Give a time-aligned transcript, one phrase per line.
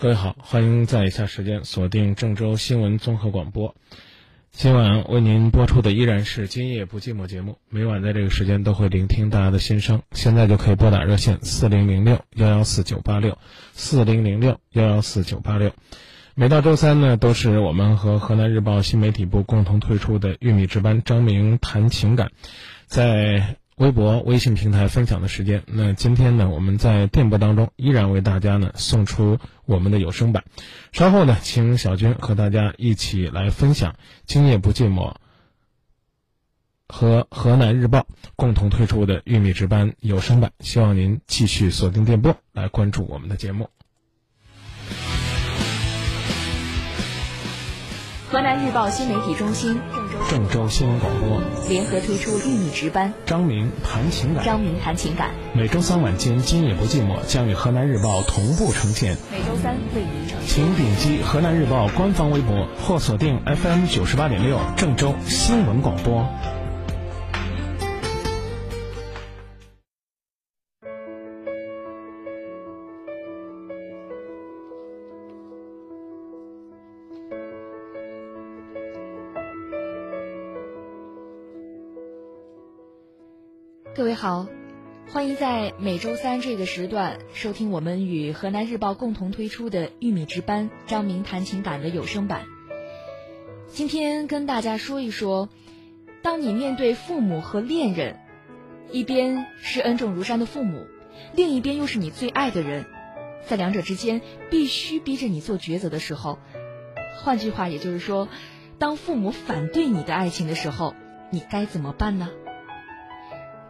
[0.00, 3.74] 各位好，欢迎在以下时间锁定郑州新闻综合广播。
[4.50, 10.00] 今晚为您播出的依然是《今夜不寂寞》节目，每晚在这个时间都会聆听大家的心声。
[10.12, 13.36] 现在就可以拨打热线四零零六幺幺四九八六
[13.74, 15.70] 四零零六幺幺四九八六。
[16.34, 22.32] 每到周三呢，都是我们和河南日报新媒体部共同推出的“玉米值班”张明谈情感，
[22.86, 23.58] 在。
[23.80, 30.44] 微博、微信平台分享的时间，那今天呢，我们在电波当中依然为大家呢送出我们的有声版。
[30.92, 33.92] 稍后呢，请小军和大家一起来分享
[34.26, 35.12] 《今夜不寂寞》
[36.88, 40.52] 和河南日报共同推出的《玉米值班》有声版。
[40.60, 43.70] 希望您继续锁定电波来关注我们的节目。
[48.30, 49.80] 河南日报新媒体中心、
[50.28, 54.44] 郑州新闻广播联合推出《玉米值班》，张明谈情感。
[54.44, 55.30] 张明谈情感。
[55.52, 59.16] 每周三晚间，今夜不寂寞将与河南日报同步呈现。
[59.30, 60.48] 每周三为您呈现。
[60.48, 66.26] 请点击河南日报官方微博或锁定 FM 九十八点六郑州新闻广播。
[84.00, 84.46] 各位好，
[85.12, 92.46] 欢迎在每周三这个时段收听我们与河南日报共同推出的《玉米值班》张明谈情感的有声版。
[93.68, 95.50] 今天跟大家说一说，
[96.22, 98.18] 当你面对父母和恋人，
[98.90, 100.86] 一边是恩重如山的父母，
[101.34, 102.86] 另一边又是你最爱的人，
[103.46, 106.38] 在两者之间必须逼着你做抉择的时候，
[107.18, 108.30] 换句话也就是说，
[108.78, 110.94] 当父母反对你的爱情的时候，
[111.28, 112.30] 你该怎么办呢？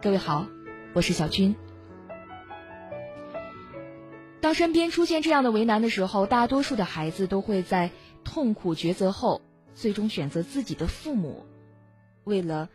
[0.01, 0.47] 各位好，
[0.93, 1.55] 我是小军。
[4.39, 7.91] 当身边出现这样的为难的时候，大多数的孩子都会在
[8.23, 9.43] 痛苦抉择后，
[9.75, 11.45] 最终选择自己的父母。
[12.23, 12.67] 为了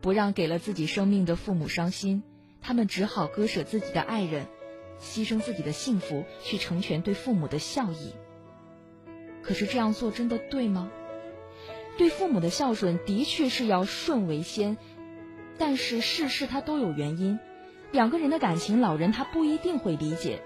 [0.00, 2.22] 不让给了自己生命的父母伤心，
[2.62, 4.46] 他们只好割舍自己的爱人，
[4.98, 8.14] 牺牲自己的幸福，去成全对父母的孝义。
[9.42, 10.90] 可是这样做真的对吗？
[11.98, 14.78] 对父母的孝顺的确是要顺为先。
[15.60, 17.38] 但是事事它都有原因，
[17.92, 20.40] 两个人的感情，老人他不一定会理解，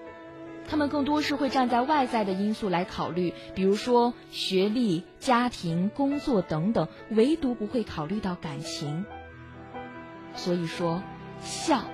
[0.68, 9.04] 他们更多是会站在外在的因素来考虑，比如说学历、家庭、工作等等，唯独不会考虑到感情。
[10.34, 11.00] 所以说，
[11.40, 11.84] 孝，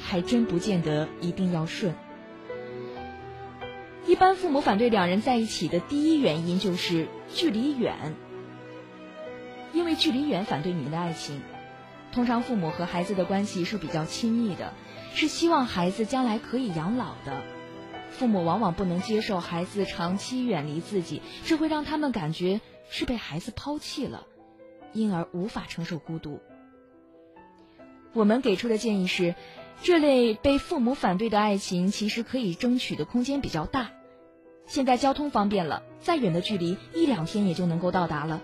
[0.00, 1.92] 还真不见得一定要顺。
[4.06, 8.14] 一般父母反对两人在一起的第一原因就是距离远，
[9.72, 11.42] 因为距离远反对你们的爱情。
[12.12, 14.72] 通常父母和孩子的关系是比较亲密的，
[15.14, 17.42] 是希望孩子将来可以养老的。
[18.10, 22.60] 父母往往不能接受孩子长期远离自己，这会让他们感觉
[22.90, 24.26] 是被孩子抛弃了，
[24.92, 26.40] 因而无法承受孤独。
[28.14, 29.34] 我们给出的建议是，
[29.82, 33.90] 这类被父母反对的爱情，其实可以争取的空间比较大。
[34.66, 38.40] 现在交通方便了，再远的距离一两天也就能够到达了，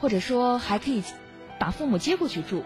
[0.00, 1.02] 或者说还可以
[1.60, 2.64] 把父母接过去住。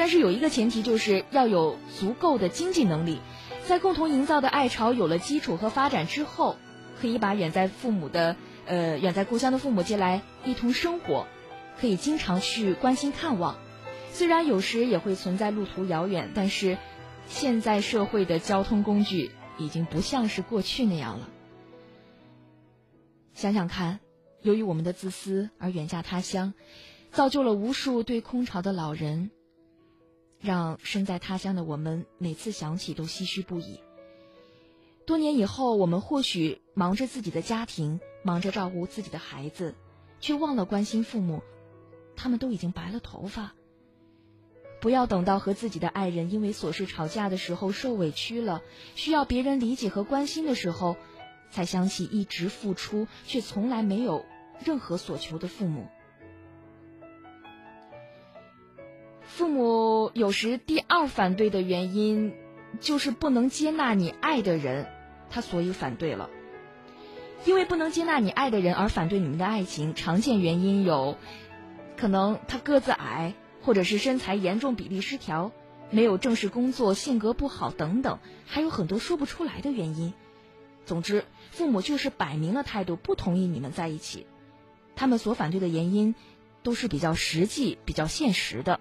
[0.00, 3.18] 但是有一个前提，就是要有足够的经济能力，
[3.66, 6.56] 在共同营造的爱巢有了基础和发展之后，
[6.98, 8.34] 可以把远在父母的
[8.64, 11.26] 呃远在故乡的父母接来一同生活，
[11.78, 13.58] 可以经常去关心看望。
[14.10, 16.78] 虽然有时也会存在路途遥远，但是
[17.26, 21.28] 现在社会的交通工具已经不像是过去那样了。
[23.34, 24.00] 想想看，
[24.40, 26.54] 由于我们的自私而远嫁他乡，
[27.12, 29.30] 造就了无数对空巢的老人。
[30.40, 33.80] 让身在他乡的我们每次想起都唏嘘不已。
[35.06, 39.74] 多年以后，我们或许忙着自己的家庭，忙着照顾自己的孩子，
[40.20, 41.42] 却忘了关心父母，
[42.16, 43.52] 他们都已经白了头发。
[44.80, 48.62] 不要等到和自己的爱人因为琐事吵架的时候受委屈了，
[48.94, 50.96] 需要别人理解和关心的时候，
[51.50, 54.24] 才想起一直付出却从来没有
[54.64, 55.88] 任何所求的父母。
[59.40, 62.34] 父母有时第二反对的原因，
[62.78, 64.86] 就是不能接纳你爱的人，
[65.30, 66.28] 他所以反对了。
[67.46, 71.16] 因为不能接纳你爱的人而反对你们的爱情，常见原因有，
[71.96, 73.32] 可能他个子矮，
[73.62, 75.52] 或者是身材严重比例失调，
[75.88, 80.12] 没有正式工作，性格不好等等，还有很多说不出来的原因。
[80.84, 84.26] 总之，父母就是摆明了态度，不同意你们在一起。
[84.96, 86.14] 他们所反对的原因，
[86.62, 88.80] 都是比较实际、比较现实的。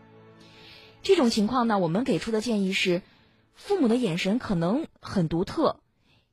[1.01, 3.01] 这种情况呢，我们给出的建议是，
[3.53, 5.79] 父母的眼神可能很独特，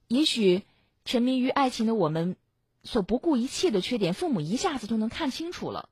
[0.08, 0.62] 也许
[1.04, 2.36] 沉迷于爱情的我们，
[2.82, 5.88] 所不顾一切的缺点，父母一下子就能看清楚了。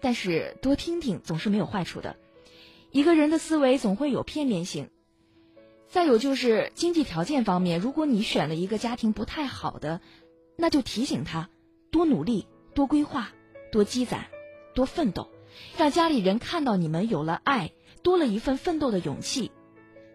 [0.00, 2.16] 但是多听听总是没有坏处的，
[2.90, 4.90] 一个人的思维总会有片面性。
[5.88, 10.00] 再有就是经济条件方面，如果你选了一个家庭不太好的，
[10.56, 11.50] 那就提醒他
[11.90, 13.30] 多努力、多规划、
[13.70, 14.26] 多积攒、
[14.74, 15.28] 多奋斗，
[15.76, 17.72] 让家里人看到你们有了爱，
[18.02, 19.50] 多了一份奋斗的勇气，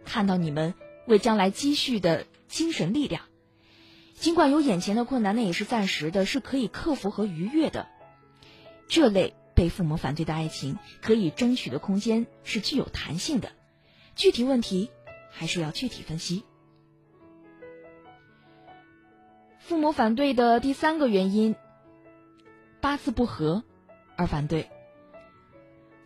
[0.05, 0.73] 看到你们
[1.05, 3.23] 为将来积蓄的精神力量。
[4.13, 7.87] 尽管有眼前的困难，那也是暂时的，是可以克服和逾越的。
[8.87, 13.51] 这类被父母反对的爱情，可以争取的空间是具有弹性的。
[14.15, 14.89] 具体问题。
[15.29, 16.43] 还是要具体分析。
[19.59, 21.55] 父母反对的第三个原因，
[22.81, 23.63] 八字不合
[24.15, 24.71] 而反对。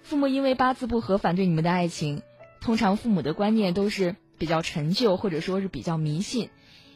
[0.03, 2.21] 父母因为八字不合反对你们的爱情，
[2.59, 6.50] 通常父母的观念都是比较陈旧，或者说是比较迷信。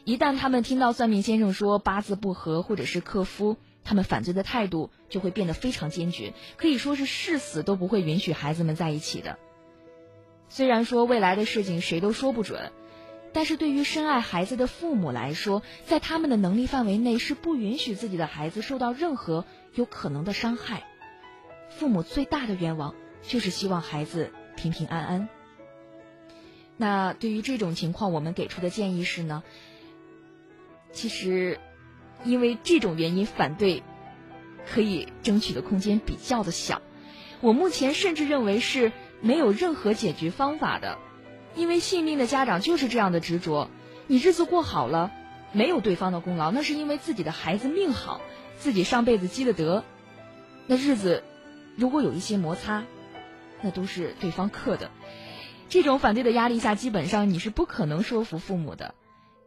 [0.04, 9.38] 一旦他们听到算命先生说八字不合或者是克夫，他们反对的态度就会变得非常坚决，可以说是誓死都不会允许孩子们在一起的。
[10.48, 12.70] 虽然说未来的事情谁都说不准，
[13.32, 19.44] 但是对于深爱孩子的父母来说，在他们的能力范围内是不允许自己的孩子受到任何
[19.74, 20.84] 有可能的伤害。
[21.68, 25.28] 父母最大的愿望就是希望孩子平平安安。
[26.76, 29.42] 那对于这种情况，我们给出的建议是呢，
[30.92, 31.58] 其实
[32.24, 33.82] 因为这种原因反对，
[34.66, 36.82] 可以争取的空间比较的小。
[37.40, 38.92] 我目前甚至认为是。
[39.22, 40.98] 没有任何解决方法的，
[41.54, 43.70] 因为信命的家长就是这样的执着。
[44.08, 45.10] 你日子过好了，
[45.52, 48.20] 没有对方的功劳，那是因为自己的孩子命好，
[48.58, 49.84] 自己上辈子积的德。
[50.66, 51.24] 那日子
[51.76, 52.84] 如果有一些摩擦，
[53.62, 54.90] 那都是对方克的。
[55.68, 58.94] 这种反对的压力下，基本上你是不可能说服父母的。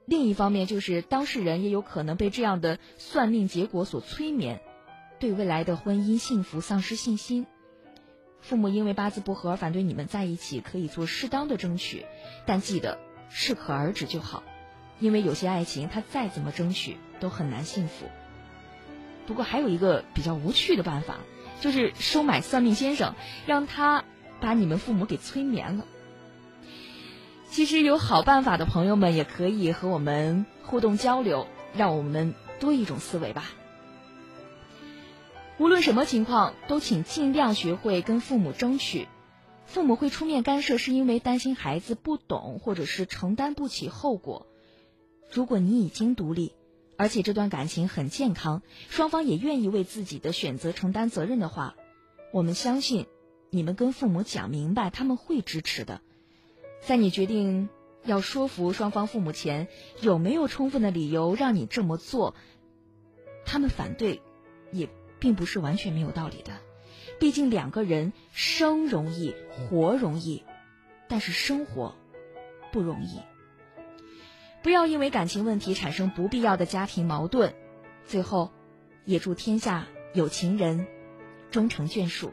[0.05, 4.59] 另一方面，就是当事人也有可能被这样的算命结果所催眠，
[5.19, 7.45] 对未来的婚姻幸福丧失信心。
[8.41, 12.05] 父母因为八字不合而反对你们在一起，可以做适当的争取，
[12.45, 12.99] 但记得
[13.29, 14.43] 适可而止就好。
[14.99, 18.07] 因为有些爱情，他再怎么争取都很难幸福。
[19.27, 21.17] 不过还有一个比较无趣的办法，
[21.59, 23.15] 就是收买算命先生，
[23.45, 24.03] 让他
[24.39, 25.85] 把你们父母给催眠了。
[27.51, 33.51] 其实有好办法的朋友们，也可以和我们互动交流，让我们多一种思维吧。
[35.57, 39.07] 无论什么情况，都请尽量学会跟父母争取。
[39.65, 44.47] 父母会出面干涉，是因为担心孩子不懂，或者是承担不起后果。
[45.31, 46.53] 如果你已经独立，
[46.99, 51.75] 而且这段感情很健康，双方也愿意为自己的选择承担责任的话，
[52.33, 53.07] 我们相信
[53.49, 56.01] 你们跟父母讲明白，他们会支持的。
[56.81, 57.69] 在你决定
[58.03, 59.69] 要说服双方父母前，
[60.01, 62.35] 有没有充分的理由让你这么做？
[63.45, 64.21] 他们反对，
[64.71, 64.89] 也。
[65.21, 66.53] 并不是完全没有道理的，
[67.19, 70.45] 毕竟两个人生容易，活容易，
[71.09, 71.93] 但是生活
[72.71, 73.19] 不容易。
[74.61, 77.53] 不要因为感情问题产生不必要的家庭矛盾。
[78.05, 78.51] 最后，
[79.05, 80.85] 也祝天下有情人
[81.51, 82.31] 终成眷属。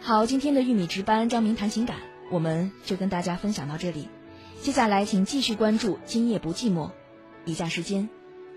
[0.00, 1.98] 好，今天的玉米值班，张明谈情感，
[2.30, 4.08] 我们就跟大家分享到这里。
[4.60, 6.88] 接下来，请继续关注《今夜不寂寞》，
[7.44, 8.08] 以下时间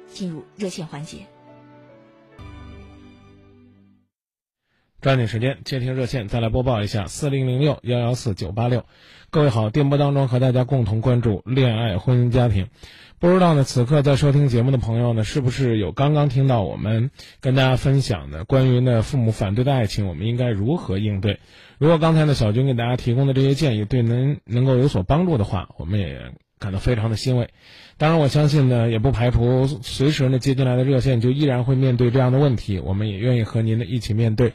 [0.08, 1.28] 进入热线环节。
[5.04, 8.86] 抓紧时间接听热线，再来播报一下四零零六幺幺四九八六。
[9.32, 12.70] 各位好，电波当中和大家共同关注恋爱、婚姻、家庭。
[13.20, 21.42] 不知道呢，此刻在收听节目的朋友呢，是不是有刚刚听到我们跟大家分享的关于呢父母反对的爱情，我们应该如何应对？
[21.80, 27.50] 如果刚才呢小军给大家提供的这些建议对您能够有所帮助的话，我们也感到非常的欣慰。
[27.98, 34.54] 当然，我相信呢，也不排除随时呢接进来的热线就依然会面对这样的问题，我们也愿意和您呢一起面对。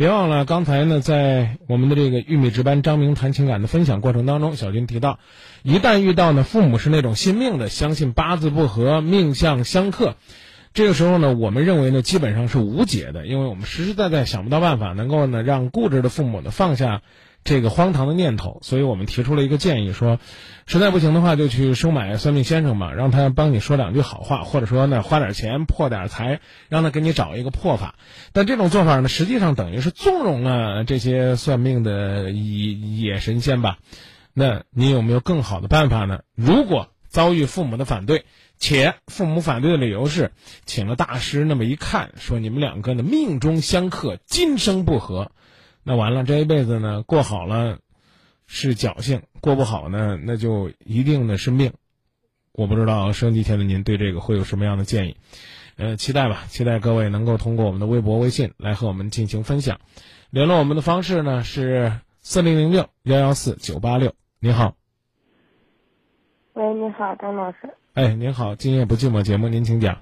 [0.00, 5.18] 别忘了，刚才呢，在我们的这个玉米值班张明谈情感的分享过程当中，小军提到，
[5.62, 10.16] 一旦遇到呢父母是那种信命的，相信八字不合、命相相克，
[10.72, 17.02] 这个时候呢，我们认为呢，基本上是无解的，因为我们实实在在想不到办法能够呢让固执的父母呢放下。
[17.42, 20.20] 这个荒唐的念头，所以我们提出了一个建议，说，
[20.66, 27.94] 实在不行的话，就去收买算命先生嘛，让他帮你说两句好话，或者说呢，花点钱破点财，让他给你找一个破法。
[28.32, 33.78] 但这种做法呢，实际上等于是纵容了这些算命的野野神仙吧？
[34.34, 36.20] 那你有没有更好的办法呢？
[36.36, 38.26] 如果遭遇父母的反对，
[38.58, 40.30] 且父母反对的理由是，
[40.66, 45.32] 请了大师那么一看，说你们两个呢命中相克，今生不和。
[45.90, 47.80] 那完了，这一辈子呢，过好了
[48.46, 51.72] 是侥幸，过不好呢，那就一定的生病。
[52.52, 55.16] 我不知道收音机前的您对这个会有什么样的建议？
[55.74, 59.80] 呃，期待吧，期待各位能够通过我们的微博、微信来和我们进行分享。
[60.30, 64.14] 联络我们的方式呢是四零零六幺幺四九八六。
[64.38, 64.76] 您好，
[66.52, 67.74] 喂，你好，张老师。
[67.94, 69.98] 哎，您好，今夜不寂寞节目，您请讲。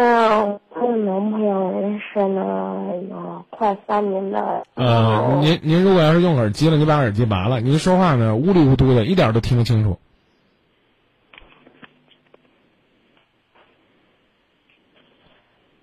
[0.00, 4.62] 嗯，和我男朋友认识了有快三年了。
[4.74, 9.98] 呃，您您如果要是用耳机了，你把耳机拔了，您说话呢呜里呜嘟的，一点都听不清楚。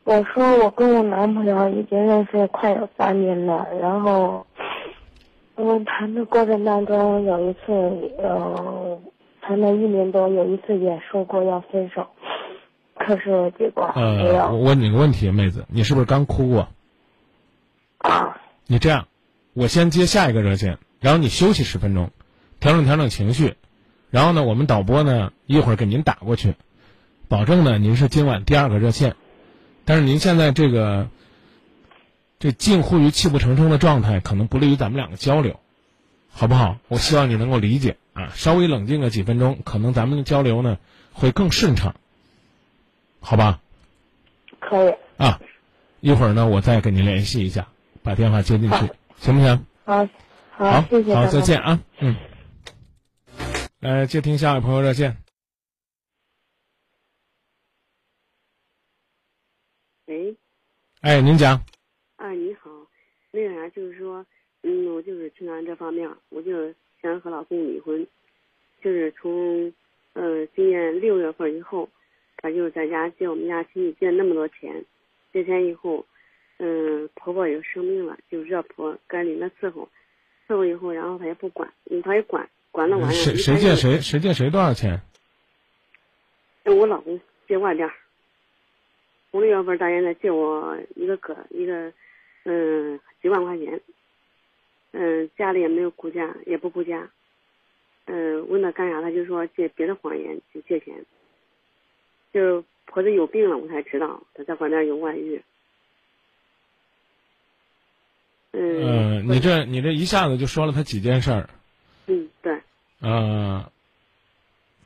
[0.06, 4.48] 我说我跟我男朋友已经认识快有三年了，然后，
[5.56, 7.74] 我们，谈的过程当中有一次，
[8.20, 8.98] 呃，
[9.42, 12.08] 谈了一年多，有一次也说过要分手，
[13.06, 14.36] 可是结果没有。
[14.36, 16.70] 呃，我问你个问题，妹子，你是不是刚哭过？
[18.00, 19.08] 啊，你这样，
[19.54, 22.12] 我先接下一个热线，然后你休息十分钟，
[22.60, 23.56] 调整调整情绪，
[24.10, 26.56] 然后呢，我们导播呢一会儿给您打过去，
[27.28, 29.16] 保证呢您是今晚第二个热线。
[29.86, 31.10] 但是您现在这个
[32.40, 35.60] 这近乎于泣不成声的状态，可能不利于咱们两个交流，
[36.32, 36.78] 好不好？
[36.88, 40.80] 我希望你能够理解啊，稍微冷静个几分钟，可能咱们的交流呢
[41.14, 41.96] 会更顺畅，
[43.26, 43.60] 好吧？
[44.60, 44.94] 可以。
[45.18, 45.42] 啊，
[46.00, 47.68] 一会儿呢我再给您联系一下，
[48.04, 49.66] 把电话接进去，行不行？
[49.84, 50.08] 好，
[50.52, 51.16] 好，谢谢。
[51.16, 52.16] 好，再见啊，嗯。
[53.80, 55.18] 来接听下一位朋友热线。
[60.06, 60.36] 喂，
[61.02, 61.60] 哎，您讲。
[62.18, 62.70] 啊，你好，
[63.32, 64.24] 那个啥，就是说，
[64.62, 68.08] 嗯，我就是情感这方面，我就想和老公离婚，
[68.84, 69.74] 就是从，
[70.14, 71.90] 呃，今年六月份以后，
[72.38, 74.84] 他就是在家借我们家亲戚借那么多钱，
[75.34, 76.06] 借钱以后，
[76.58, 79.90] 嗯，婆婆也生病了，就热婆赶紧的伺候，
[80.48, 83.14] 伺候以后，然后他也不管，嗯，他也管，管了完了。
[83.14, 84.00] 谁谁借谁？
[84.00, 85.00] 谁借谁多少钱？
[86.66, 87.90] 我老公借外边。
[89.32, 91.92] 五六月份大爷来借我一个哥一个，
[92.46, 93.82] 嗯，几万块钱，
[94.94, 97.10] 嗯，家里也没有顾家，也不顾家，
[98.06, 100.96] 嗯，问他干啥，他就说借别的谎言去借钱，
[102.36, 105.42] 就婆子有病了，我才知道她在外面有外遇。
[108.52, 111.50] 嗯，你这你这一下子就说了他几件事儿。
[112.08, 112.60] 嗯，对。
[113.00, 113.72] 呃，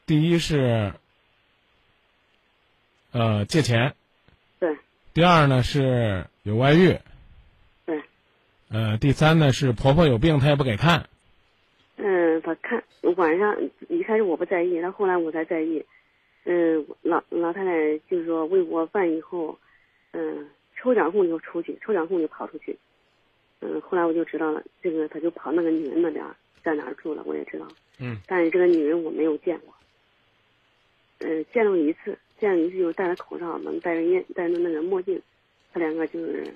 [0.06, 0.94] 第一是，
[3.14, 3.96] 呃，借钱。
[4.60, 4.78] 对，
[5.16, 7.00] 第二呢是有外遇，
[7.88, 8.04] 对，
[8.70, 11.10] 呃，第三呢是婆婆有病，她也不给看。
[11.98, 12.84] 嗯，他看
[13.18, 15.84] 晚上一开始我不在意，到后来我才在意。
[16.52, 19.56] 嗯，老老太太就是说喂过饭以后，
[20.14, 22.76] 嗯，抽点空就出去，抽点空就跑出去。
[23.60, 26.26] 嗯，后来我就知道了，这个他就跑那个女人那边，
[26.64, 27.68] 在哪儿住了，我也知道。
[28.00, 28.18] 嗯。
[28.26, 29.76] 但是这个女人我没有见过。
[31.20, 32.18] 嗯，见了一次。
[32.40, 35.22] 见了一次就戴着口罩，能戴着烟，戴着那个墨镜，
[35.72, 36.48] 他两个就是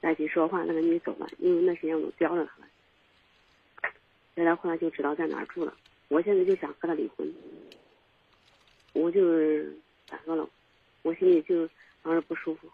[0.00, 0.64] 在一起说话。
[0.64, 3.92] 那个女走了，因为那时间我都教着他了。
[4.34, 5.74] 原来后来就知道在哪儿住了。
[6.08, 7.30] 我现在就想和他离婚，
[8.92, 10.48] 我就是咋说了，
[11.02, 11.68] 我心里就
[12.02, 12.68] 老是不舒服。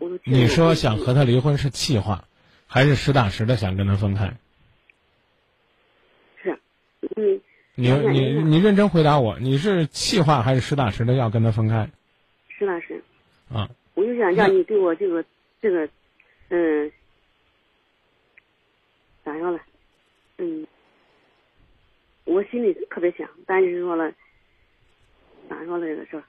[0.00, 2.24] 我都你说想和他离婚是气话，
[2.66, 4.36] 还是实打实的想跟他分开？
[6.42, 6.58] 是，
[7.16, 7.40] 嗯。
[7.78, 11.90] 你你你认真回答我，你是气话还是实打实的要跟他分开？
[12.48, 13.02] 实打实。
[13.52, 13.68] 啊。
[13.94, 15.24] 我就想让你对我这个
[15.60, 15.88] 这个，
[16.48, 16.90] 嗯，
[19.24, 19.60] 咋说了？
[20.38, 20.66] 嗯，
[22.24, 24.12] 我心里特别想，但是说了，
[25.48, 26.24] 咋说了这个事儿？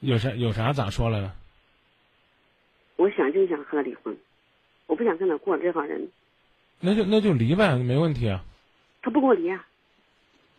[0.00, 1.34] 有啥有啥咋说来了？
[2.96, 4.16] 我想就想和他离婚，
[4.86, 6.08] 我不想跟他过这号人。
[6.80, 8.44] 那就那就离呗，没问题啊。
[9.00, 9.66] 他不跟我离啊？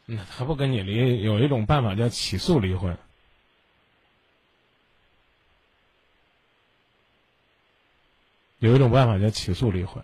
[0.06, 2.98] 那，他不跟你离，有一种办法叫起诉离婚。
[8.60, 10.04] 有一种办法叫起诉离婚。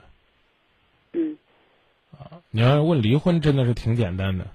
[1.14, 1.38] 嗯。
[2.12, 4.46] 啊，你要问离婚，真的是挺简单的。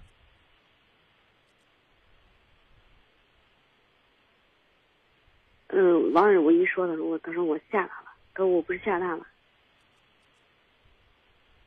[5.69, 9.27] 嗯，王二，我一说的时候，他说我吓他了，他说我不是吓他了。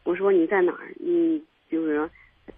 [0.04, 0.92] 我说你在哪儿？
[0.96, 1.44] 你。
[1.70, 2.10] 就是说，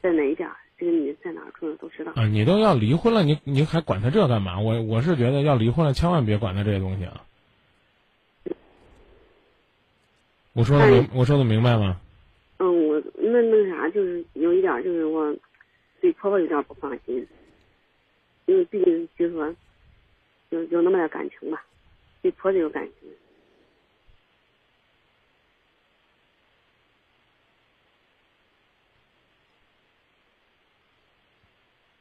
[0.03, 2.11] 在哪一家，这个女的在哪住的都知道。
[2.15, 4.59] 啊，你都要离婚了，你你还管他这干嘛？
[4.59, 7.25] 我我是觉得要离婚了，千万别管他这些东西啊。
[10.53, 11.99] 我说的明，我说的明白吗？
[12.59, 15.35] 嗯，我那那啥，就是有一点，就是我
[15.99, 17.27] 对婆婆有点不放心，
[18.45, 19.51] 因为毕竟就是说
[20.49, 21.65] 有有那么点感情吧，
[22.21, 22.93] 对婆子有感情。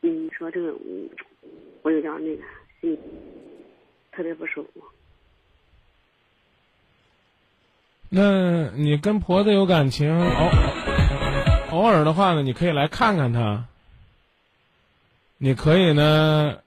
[0.02, 1.10] 嗯，说这个，嗯，
[1.82, 2.42] 我有点那个
[2.80, 2.98] 心
[4.12, 4.82] 特别不舒服。
[8.08, 13.66] 那你跟婆子有感情，偶偶尔的话呢，你可以来看看她。
[15.36, 16.62] 你可以呢，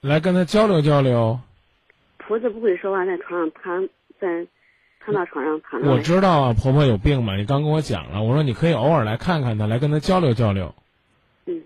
[0.00, 1.40] 来跟她交流交流。
[2.30, 3.88] 婆子不会说话，在床上躺，
[4.20, 4.46] 在
[5.04, 5.90] 躺到床上躺着。
[5.90, 8.22] 我知道啊，婆婆有病嘛，你刚跟我讲了。
[8.22, 10.72] 我说你可以偶尔来看看她，来跟她交流交流。
[11.46, 11.64] 嗯。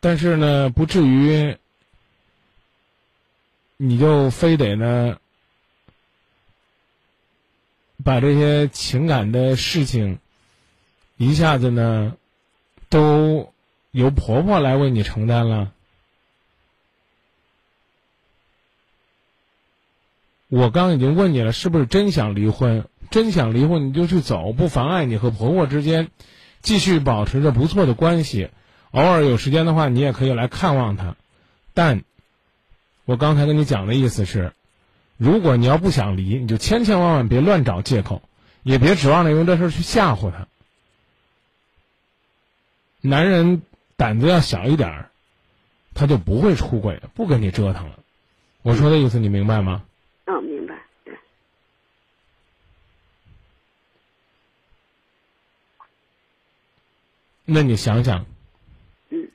[0.00, 1.56] 但是呢，不至于，
[3.76, 5.16] 你就非得呢。
[8.02, 10.18] 把这些情感的事情，
[11.16, 12.16] 一下子呢，
[12.88, 13.52] 都
[13.92, 15.72] 由婆婆来为你承担了。
[20.48, 22.86] 我刚已经问你了，是不是真想离婚？
[23.10, 26.10] 真想离婚，你就去走，不妨碍你和婆婆之间
[26.60, 28.50] 继续保持着不错的关系。
[28.90, 31.16] 偶尔有时间的话，你也可以来看望她。
[31.74, 32.04] 但，
[33.04, 34.52] 我刚才跟你讲的意思是。
[35.16, 38.20] 如果你要不想离，你就千千万万别乱找借口，
[38.64, 40.48] 也别指望着用这事去吓唬他。
[43.00, 43.62] 男人
[43.96, 45.10] 胆子要小一点儿，
[45.94, 48.00] 他就不会出轨，不跟你折腾了。
[48.62, 49.84] 我说的意思你明白吗？
[50.24, 50.74] 嗯，明白。
[57.44, 58.24] 那你想想，
[59.10, 59.28] 嗯，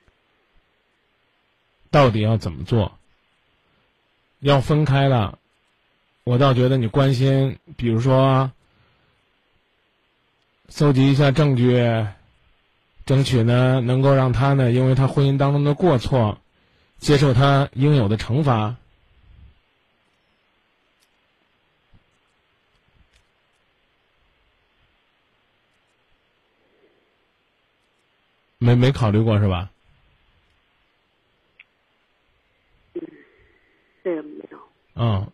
[1.90, 2.98] 到底要怎么做？
[4.40, 5.38] 要分开了。
[6.24, 8.52] 我倒觉得你关心，比如说，
[10.68, 12.06] 搜集一下证据，
[13.06, 16.40] 争取呢能够让他呢，因为他婚姻当中的过错，
[16.98, 18.76] 接受他应有的惩罚。
[28.60, 29.70] 没没考虑过是吧？
[32.94, 33.00] 嗯，
[34.04, 34.58] 这个没有。
[34.94, 35.26] 嗯。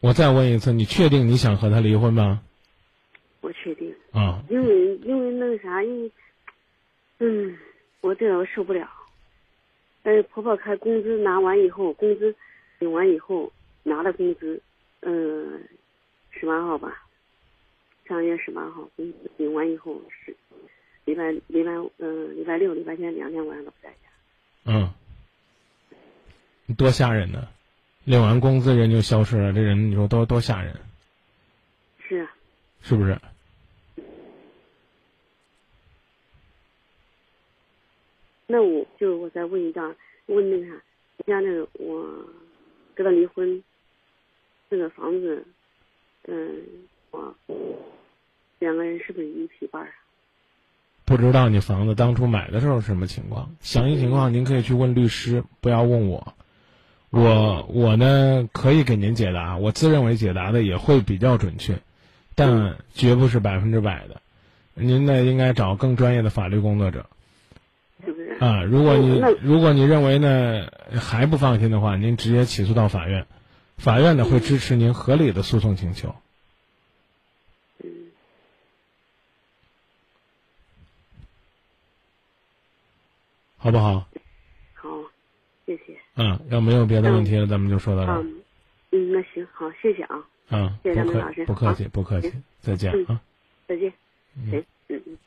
[0.00, 2.42] 我再问一次，你确定你想和他离婚吗？
[3.40, 3.94] 我确定。
[4.10, 4.42] 啊。
[4.50, 6.12] 因为因为那个啥，因为，
[7.18, 7.56] 嗯，
[8.00, 8.88] 我这个我受不了。
[10.02, 12.34] 呃，婆婆开工资拿完以后，工资
[12.80, 13.52] 领完以后
[13.84, 14.60] 拿了工资，
[15.00, 15.62] 嗯，
[16.30, 17.06] 十八号吧，
[18.06, 20.36] 上月十八号工资领完以后是
[21.06, 23.96] 礼拜礼拜嗯礼拜六礼拜天两天晚上都不在家。
[24.66, 24.92] 嗯。
[26.76, 27.48] 多吓人呢。
[28.04, 30.76] 领完工资人就消失了，这人你说多多吓人。
[32.06, 32.36] 是啊。
[32.82, 33.18] 是不是？
[38.48, 39.92] 那我就我再问一下，
[40.26, 40.82] 问那个啥，
[41.26, 42.24] 家那个我
[42.94, 43.60] 跟他离婚，
[44.70, 45.44] 这个房子，
[46.28, 46.62] 嗯，
[47.10, 47.34] 我
[48.60, 49.92] 两个人是不是一起半啊？
[51.06, 53.54] 不知道你房子当初买的时候是什么情况？
[53.60, 56.34] 详细情况您可以去问律师，不要问我。
[57.10, 61.78] 我我呢可以给您解答，我自认为解答的也会比较准确，
[62.34, 64.20] 但绝不是百分之百的。
[64.74, 67.06] 您呢应该找更专业的法律工作者。
[68.40, 70.66] 啊，如果你如果你认为呢
[71.00, 73.26] 还不放心的话，您直接起诉到法院，
[73.78, 76.14] 法院呢会支持您合理的诉讼请求。
[77.82, 77.90] 嗯。
[83.56, 84.06] 好不好？
[84.74, 84.88] 好
[85.64, 85.98] 谢谢。
[86.14, 88.22] 嗯，要没有别的问题了，咱们就说到这儿。
[88.92, 90.24] 嗯，那行，好，谢谢啊。
[90.50, 93.20] 嗯，谢谢张老师，不客气，不客气，再见啊。
[93.66, 93.92] 再见。
[94.50, 95.18] 行，嗯嗯。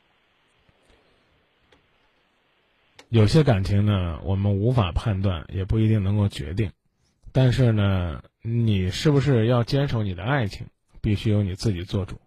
[3.10, 6.70] 有些感情呢，我们无法判断，也不一定能够决定。
[7.32, 10.66] 但是呢，你是不是要坚守你的爱情，
[11.00, 12.20] 必须由你自己做主。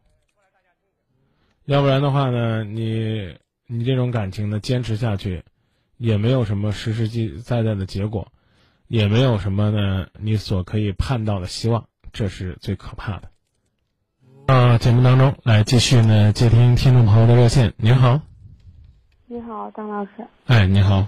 [1.65, 5.43] 要不然的话呢，你你这种感情呢，坚持下去。
[6.03, 8.27] 也没有什么实实在在的结果，
[8.89, 13.29] 也没有什么呢，你所可以盼到的希望，这是最可怕的。
[14.47, 17.73] 啊，节目当中来继续呢，接听听众朋友的热线。
[17.77, 18.19] 您好，
[19.27, 20.11] 你好，张老师。
[20.47, 21.07] 哎，你好。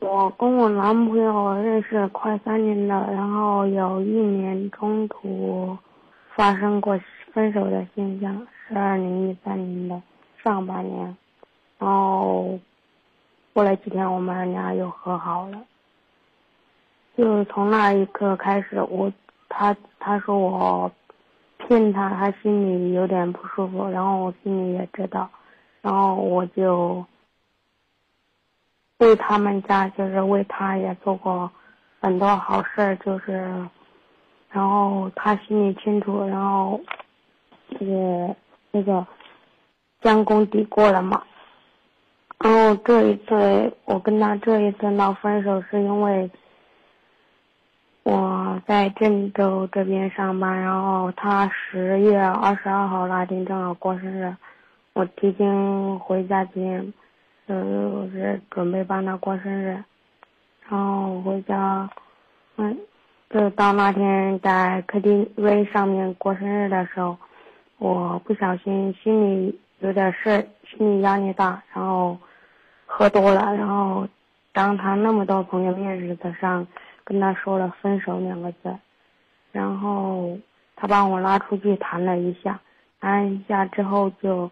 [0.00, 5.76] 我跟我男朋友认识快三年了，然后有一年中途
[6.36, 7.00] 发生过
[7.34, 10.00] 分手的现象，是二零一三年的
[10.44, 11.16] 上半年，
[11.80, 12.60] 然后。
[13.56, 15.58] 过了几天，我们俩又和好了。
[17.16, 19.10] 就是从那一刻开始，我
[19.48, 20.92] 他他说我
[21.56, 25.30] 骗他，他心里有点不舒服，然后我心里也知道，
[25.80, 27.02] 然后我就
[28.98, 31.50] 为他们家，就是为他也做过
[31.98, 33.32] 很多好事，就是，
[34.50, 36.78] 然后他心里清楚，然后，
[37.70, 38.36] 就是
[38.70, 39.06] 那个
[40.02, 41.22] 将功抵过了嘛。
[42.38, 46.30] 然后这一次我跟他这一次闹分手，是因为
[48.02, 54.36] 我在郑州这边上班，然后他十月二十二号那天正好过生日，
[54.92, 56.92] 我提前回家前，
[57.48, 57.54] 就
[58.10, 59.82] 是准备帮他过生日，
[60.68, 61.88] 然后回家，
[62.56, 62.78] 嗯，
[63.30, 67.16] 就到那天在 KTV 上面过生日的时候，
[67.78, 72.18] 我不小心心里有点事，心理压力大，然后。
[72.98, 74.08] 喝多了，然后
[74.54, 76.66] 当他那么多朋友面子上
[77.04, 78.74] 跟他说了分手两个字，
[79.52, 80.38] 然后
[80.74, 82.58] 他把我拉出去谈了一下，
[82.98, 84.50] 谈一下之后就，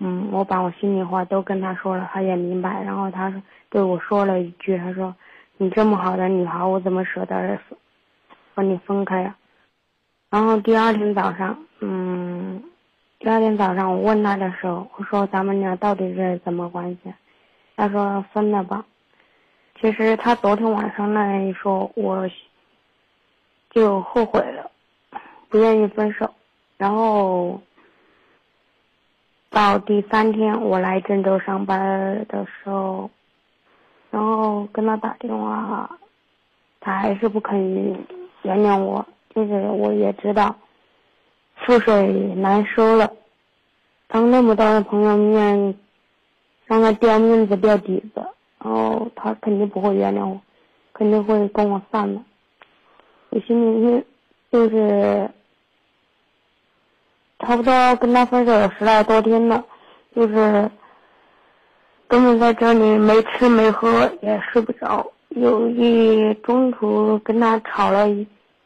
[0.00, 3.32] 嗯，我把我心里话都跟他说了，他也明白，然后他
[3.68, 5.14] 对我说了一句，他说
[5.56, 7.56] ：“你这么好的女孩，我怎么舍得
[8.52, 9.36] 和你分开呀？”
[10.28, 12.60] 然后第二天早上，嗯，
[13.20, 17.14] 第二天早上我问他的时候，我说：“咱们俩到底是什么关系？”
[17.80, 18.84] 他说分了吧，
[19.80, 22.28] 其实他昨天晚上那一说，我
[23.70, 24.70] 就后悔了，
[25.48, 26.30] 不愿意分手。
[26.76, 27.58] 然后
[29.48, 33.10] 到第三天我来郑州上班的时候，
[34.10, 35.98] 然后跟他打电话，
[36.80, 37.58] 他还是不肯
[38.42, 39.06] 原谅我。
[39.34, 40.54] 就是我也知道，
[41.64, 43.10] 覆水难收了，
[44.06, 45.74] 当那么多的朋友面。
[46.70, 48.24] 让他掉面子掉底子，
[48.62, 50.40] 然后他肯定不会原谅我，
[50.92, 52.20] 肯定会跟我散的。
[53.30, 54.04] 我心里
[54.52, 55.28] 就是
[57.40, 59.64] 差不多跟他分手有十来多天了，
[60.14, 60.70] 就是
[62.06, 65.04] 根本在这里没吃没喝也睡不着。
[65.30, 68.06] 有一中途跟他吵了，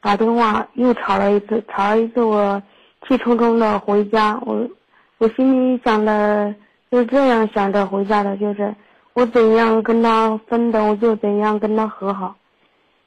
[0.03, 2.63] 打电话又吵了一次，吵了一次我
[3.09, 4.69] 气冲冲的回家，我
[5.17, 6.55] 我心里想的。
[6.95, 8.73] 就这样想着回家的，就是
[9.15, 12.37] 我怎样跟他分的，我就怎样跟他和好，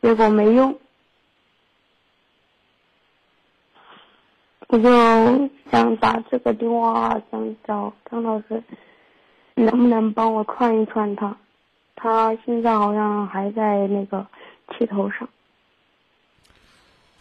[0.02, 0.78] 结果没用，
[4.68, 8.62] 我就想打这个电话，想找张老师，
[9.56, 11.38] 能不能帮我串一串他？
[11.96, 14.28] 他现在好像还在那个
[14.78, 15.30] 气头上，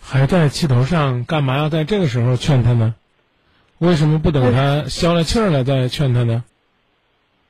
[0.00, 2.96] 还在气头上，干嘛要在这个时候劝他呢？
[3.79, 6.42] 为什么不等他消了气儿了再劝他呢？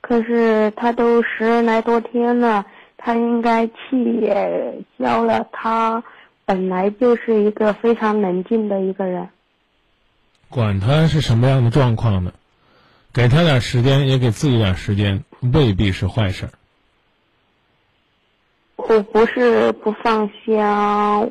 [0.09, 2.65] 可是他都十来多天了，
[2.97, 3.75] 他应该气
[4.21, 5.49] 也消了。
[5.51, 6.05] 他
[6.45, 9.29] 本来就是一个非常冷静的一个人。
[10.49, 12.33] 管他是什么样的状况呢？
[13.13, 16.51] 给他点时间，也给自己点时间，未必是坏事。
[18.77, 20.57] 我不是不放心，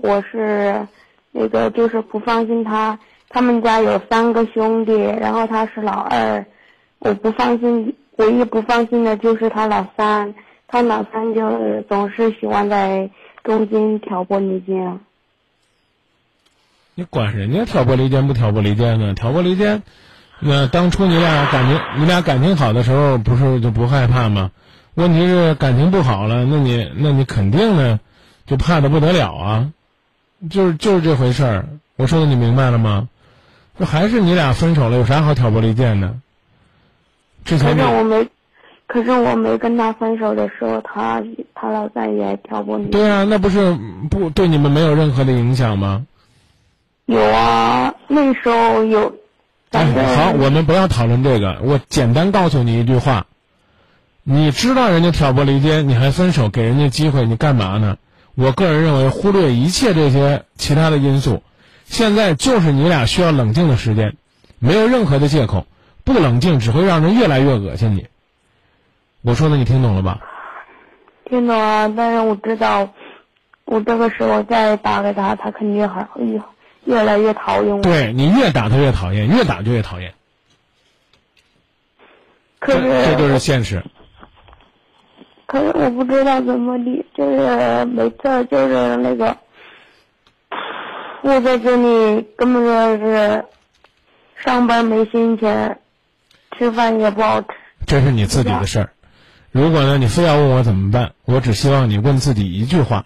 [0.01, 0.85] 我是
[1.31, 2.99] 那个就是不放心他。
[3.29, 6.45] 他们家有三个兄弟，然后他是老二，
[6.99, 7.95] 我不放心。
[8.17, 10.34] 唯一不放心的就是他老三，
[10.67, 13.10] 他老三就总是喜欢在
[13.43, 14.99] 中间挑拨离间。
[16.95, 19.13] 你管人家挑拨离间不挑拨离间呢？
[19.13, 19.84] 挑拨离间，
[20.39, 24.51] 那当初你俩感情你俩感情好的时候，不是就不害怕吗？
[24.93, 27.99] 问题是感情不好了，那你那你肯定呢，
[28.45, 29.71] 就怕的不得了啊！
[30.49, 31.67] 就是就是这回事儿。
[31.97, 33.10] 我说的你明白了吗？
[33.78, 36.15] 这还是你俩分手了，有啥好挑拨离间的？
[37.45, 38.27] 可是我没，
[38.88, 42.88] 可是我没跟他分手的时候，他他老三也挑拨你。
[42.88, 43.77] 对啊，那不是
[44.10, 46.05] 不对你们没有任何的影响吗？
[47.05, 49.15] 有啊，那时候有。
[49.71, 51.60] 哎，好，我们不要讨论这个。
[51.62, 53.27] 我简单告诉你一句话：
[54.23, 57.97] 你知道人家挑拨离间，你还分手，给人家机会，你干嘛呢？
[58.36, 61.43] 我个人认为，忽略一切这些其他的因素，
[61.86, 64.15] 现在就是你俩需要冷静的时间，
[64.60, 65.67] 没有任何的借口。
[66.05, 68.07] 不冷静只会让人越来越恶心你。
[69.23, 70.19] 我说的你听懂了吧？
[71.25, 72.87] 听懂了，但是我知道，
[73.65, 76.23] 我这个时候再打给他，他肯定还会
[76.83, 77.81] 越来越讨厌我。
[77.81, 80.13] 对你越打他越讨厌，越打就越讨厌。
[82.59, 83.83] 可是这就是现实。
[85.47, 89.35] 可是我不知道怎么的，就是每次就是那个，
[91.23, 92.63] 我在这里根本
[92.99, 93.45] 就是
[94.35, 95.75] 上班没心情。
[96.57, 97.47] 吃饭也不好吃，
[97.85, 98.89] 这是你自己的事儿。
[99.51, 103.05] 如果呢，你非要问我怎么办，我只希望你问自己一句话：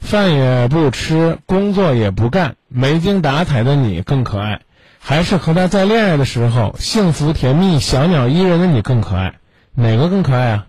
[0.00, 4.62] 饭也不吃，工作也不干，没精打采的你更可爱，
[4.98, 9.38] 还是和他在恋爱的时候幸福甜蜜、小鸟依人的你更可爱？
[9.74, 10.66] 哪个更可爱啊？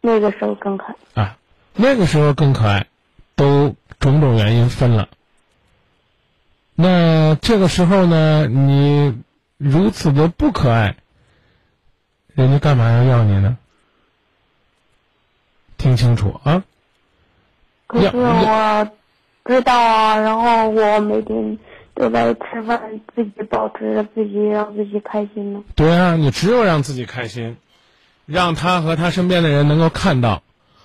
[0.00, 1.36] 那个时候更可爱啊，
[1.74, 2.86] 那个时候更可爱，
[3.34, 5.08] 都种种原因分了。
[6.82, 9.22] 那这个时候呢，你
[9.58, 10.96] 如此的不可爱，
[12.34, 13.58] 人家干嘛要要你呢？
[15.76, 16.62] 听清楚啊！
[17.86, 18.90] 可是我
[19.46, 21.58] 知道啊，然后我每天
[21.94, 25.62] 都在吃饭，自己保持着自己，让自己开心呢。
[25.74, 27.56] 对啊，你只有让自己开心，
[28.26, 30.42] 让他和他身边的人能够看到，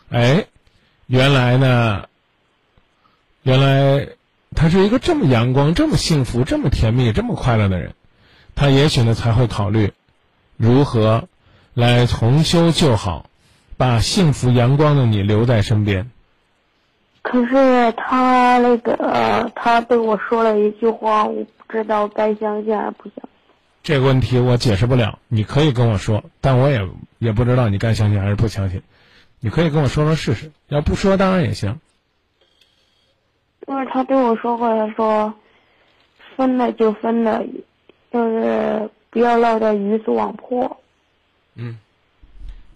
[0.09, 0.45] 哎，
[1.07, 2.07] 原来呢，
[3.43, 4.07] 原来
[4.55, 7.93] 他是一个这么阳光、这么幸福、这么甜蜜、这么快乐的人，
[8.55, 9.91] 他也许呢才会考虑
[10.57, 11.27] 如何
[11.73, 13.29] 来重修旧好。
[13.77, 16.09] 把幸福阳光的你留在身边。
[17.21, 23.29] 可是他那个，他对我说了一句话，我不知道该相信还是不相信。
[23.83, 26.87] 这个问题我解释不了，你可以跟我说，但我也
[27.17, 28.81] 也不知道你该相信还是不相信。
[29.41, 31.81] 你可以跟我说说试试，要不说当然也行。
[33.67, 35.33] 因为他对我说过，他说
[36.35, 37.43] 分了就分了，
[38.11, 40.81] 就是不要闹得鱼死网破。
[41.55, 41.77] 嗯。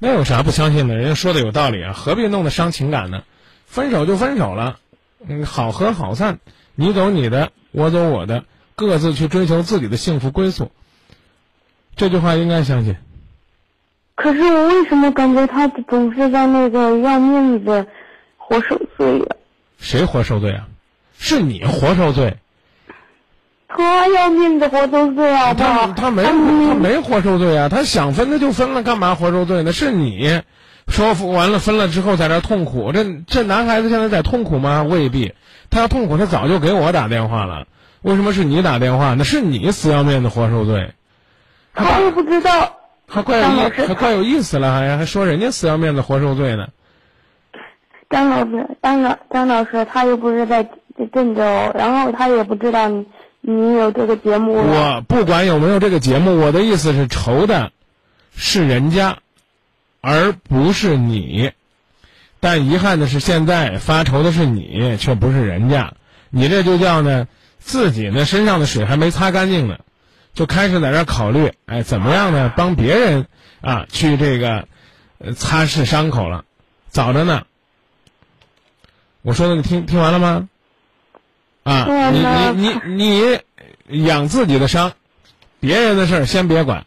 [0.01, 0.95] 那有啥不相信的？
[0.95, 3.23] 人家说的有道理啊，何必弄得伤情感呢？
[3.65, 4.79] 分手就分手了，
[5.27, 6.39] 嗯，好合好散，
[6.73, 10.71] 你走你的，我走我的，各自去追求自己的幸福归宿。
[11.97, 12.95] 这句话应该相信。
[14.15, 17.85] 可是我为什么感觉他总是在那个要面子，
[18.37, 19.25] 活受罪呀？
[19.77, 20.68] 谁活受罪啊？
[21.19, 22.37] 是你活受罪。
[23.67, 25.53] 他要面子活受罪啊！
[25.53, 27.69] 他他没他没活受罪啊！
[27.69, 29.71] 他想分他就分了，干嘛活受罪呢？
[29.71, 30.41] 是你
[30.87, 34.81] 说完了分了之后在这痛苦，这这男孩子现在在痛苦吗？
[34.81, 35.35] 未必，
[35.69, 37.67] 他要痛苦他早就给我打电话了。
[38.01, 39.13] 为什么是你打电话？
[39.13, 40.93] 那是你死要面子活受罪。
[41.75, 42.77] 他又不知道，
[43.07, 46.69] 还怪有意还怪有意思了，还还说人家死要面子活受罪呢。
[48.09, 50.67] 张老师，张老张老师，他又不是在
[51.07, 51.41] 郑州，
[51.75, 53.05] 然后他也不知道你。
[53.41, 54.53] 你有这个节目？
[54.55, 57.71] 我不管有没有这个节目，我的意思是愁的，
[58.35, 59.19] 是人家，
[60.01, 61.53] 而不是你。
[62.41, 65.93] 但遗憾的是，现在发愁的是你，却不是人家。
[66.29, 69.79] 你这就叫呢，自己呢身上的水还没擦干净呢，
[70.33, 72.51] 就开始在这考虑，哎，怎么样呢？
[72.57, 73.25] 帮别人
[73.61, 74.67] 啊去这个
[75.33, 76.43] 擦拭伤口了，
[76.89, 77.43] 早着呢。
[79.21, 80.48] 我说的你听听完了吗？
[81.69, 82.19] 啊，你
[82.61, 83.39] 你你
[83.87, 84.93] 你养自己的伤，
[85.59, 86.85] 别人的事儿先别管，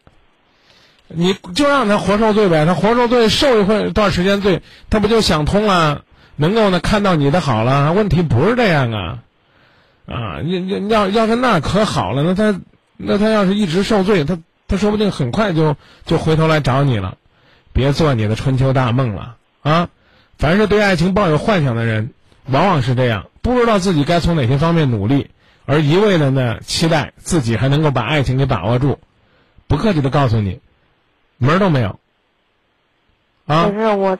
[1.08, 2.66] 你就让他活受罪呗。
[2.66, 6.02] 他活受罪，受一会段时间罪，他不就想通了，
[6.36, 7.92] 能够呢看到你的好了？
[7.92, 9.18] 问题不是这样啊，
[10.06, 12.60] 啊，你你要要是那可好了，那他
[12.96, 17.16] 那他要是一直受罪，他他说不定很快就就回头来找你了。
[17.74, 19.88] 别做你的春秋大梦了啊！
[20.38, 22.12] 凡是对爱情抱有幻想的人，
[22.46, 23.26] 往往是这样。
[23.42, 25.30] 不知道自己该从哪些方面努力，
[25.66, 29.00] 而一味的呢期待自己还能够把爱情给把握住，
[29.66, 30.60] 不客气的告诉你，
[31.38, 31.98] 门儿都没有。
[33.46, 33.64] 啊！
[33.64, 34.18] 可是我，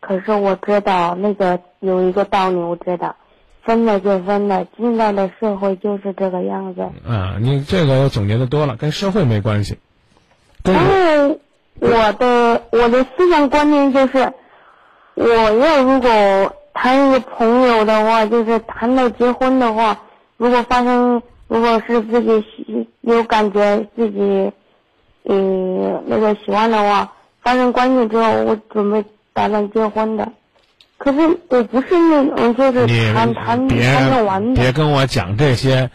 [0.00, 3.14] 可是我知道那个有一个道理，我知道，
[3.62, 6.82] 分了就分了，现在的社会就是这个样子。
[7.08, 9.78] 啊，你这个总结的多了，跟社会没关系。
[10.64, 11.38] 但是
[11.78, 14.32] 我的我的思想观念就是，
[15.14, 16.56] 我要如果。
[16.74, 19.98] 谈一个朋友的话，就是谈到结婚的话，
[20.36, 24.52] 如果发生，如果是自己喜有感觉，自己，
[25.24, 27.10] 嗯，那个喜欢的话，
[27.40, 30.30] 发生关系之后，我准备打算结婚的。
[30.98, 34.60] 可是我不是那种就是谈谈谈着玩的。
[34.60, 35.90] 别跟我讲这些。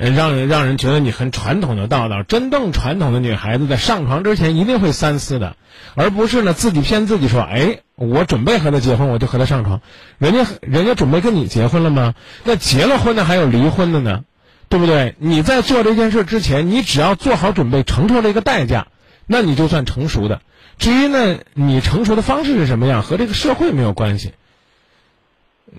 [0.00, 5.56] 让人让人觉得你很传统的道道，真正传统的女孩子在上床之前一定会三思的，
[5.94, 9.82] 而不是呢自己骗自己说，哎，我准备和他结婚，我就和他上床。
[10.16, 12.14] 人家人家准备跟你结婚了吗？
[12.44, 14.24] 那结了婚的还有离婚的呢，
[14.70, 15.16] 对不对？
[15.18, 18.86] 你在做这件事之前，你只要做好准备，承受这个代价，
[19.26, 20.40] 那你就算成熟的。
[20.78, 24.32] 至于呢，你成熟的方式是什么样，和这个社会没有关系。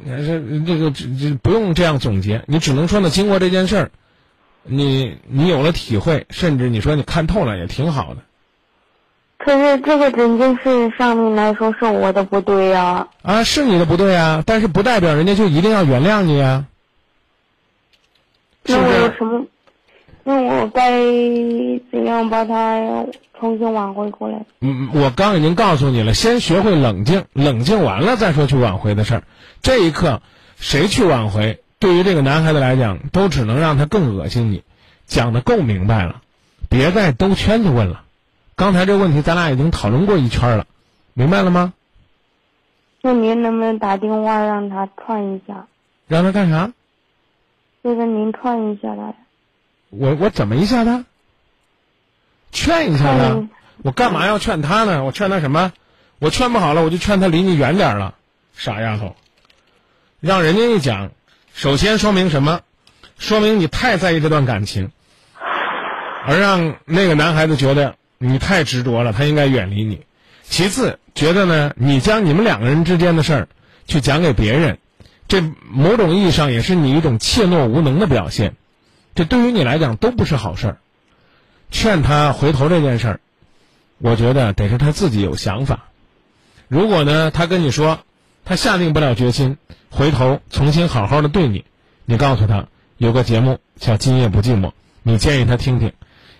[0.08, 3.92] 还是这个这这不用这样总结，你只能说呢，经过这件事儿。
[4.64, 8.22] 你你有了体会，甚至你说你看透了也挺好的。
[9.38, 13.08] 可是这个整件事上面来说是我的不对呀。
[13.24, 16.66] 啊，是你的不对啊，但是不代表人家就一定要原谅你呀。
[18.64, 19.46] 那我有什么？
[20.24, 21.02] 那我该
[21.92, 23.08] 怎样把他
[23.40, 24.46] 重新挽回过来？
[24.60, 29.24] 嗯，我刚已经告诉你了，先学会冷静，冷静完了再说去挽回的事儿。
[29.64, 30.22] 这一刻，
[30.58, 31.64] 谁去挽回？
[31.82, 34.64] 对于这个男孩子来讲，都只能让他更恶心你，
[35.08, 36.22] 讲的够明白了，
[36.70, 38.04] 别再兜圈子问了。
[38.56, 40.68] 刚才这问题咱俩已经讨论过一圈了，
[41.16, 41.74] 明白了吗？
[43.02, 45.66] 那您能不能打电话让他串一下？
[46.08, 46.72] 让他干啥？
[47.84, 49.16] 就是您串一下他。
[49.90, 51.04] 我我怎么一下他？
[52.52, 53.50] 劝一下他嗯。
[53.82, 55.04] 我干嘛要劝他呢？
[55.04, 55.74] 我劝他什么？
[56.20, 58.14] 我劝不好了，我就劝他离你远点儿了。
[58.54, 59.16] 傻丫头，
[60.20, 61.10] 让人家一讲，
[61.54, 62.62] 首先说明什么？
[63.18, 64.92] 说明你太在意这段感情，
[66.26, 70.02] 而让那个男孩子觉得你太执着了，他应该远离你。
[70.44, 73.48] 其次，觉得呢，你将你们两个人之间的事儿
[73.86, 74.80] 去讲给别人，
[75.28, 78.56] 这某种意义上也是你一种怯懦无能的表现，
[79.14, 80.78] 这对于你来讲都不是好事儿。
[81.70, 83.20] 劝他回头这件事儿，
[84.00, 85.90] 我觉得得是他自己有想法。
[86.68, 88.00] 如果呢，他跟你说
[88.44, 89.58] 他下定不了决心
[89.90, 91.66] 回头重新好好的对你，
[92.06, 94.68] 你告诉他有个节目叫《今夜不寂寞》，
[95.04, 95.94] 你建议他听听，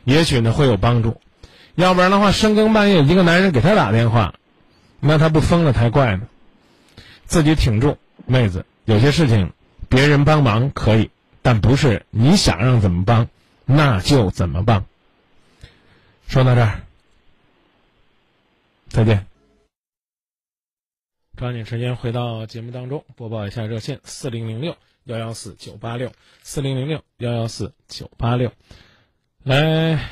[0.04, 1.22] 也许呢会有帮助。
[1.76, 4.36] 要不然的话，深更半夜一个男人给他打电话，
[5.00, 6.28] 那他不疯了才怪呢。
[7.26, 9.54] 自己挺住，妹子，有些事情
[9.88, 11.10] 别人帮忙可以，
[11.42, 13.30] 但不是你想让怎么帮，
[13.66, 14.84] 那就怎么帮。
[16.28, 16.82] 说到这儿，
[18.90, 19.26] 再见。
[21.42, 26.12] 抓紧时间回到节目当中，播报一下热线：四零零六幺幺四九八六，
[26.44, 28.52] 四零零六幺幺四九八六。
[29.42, 30.08] 来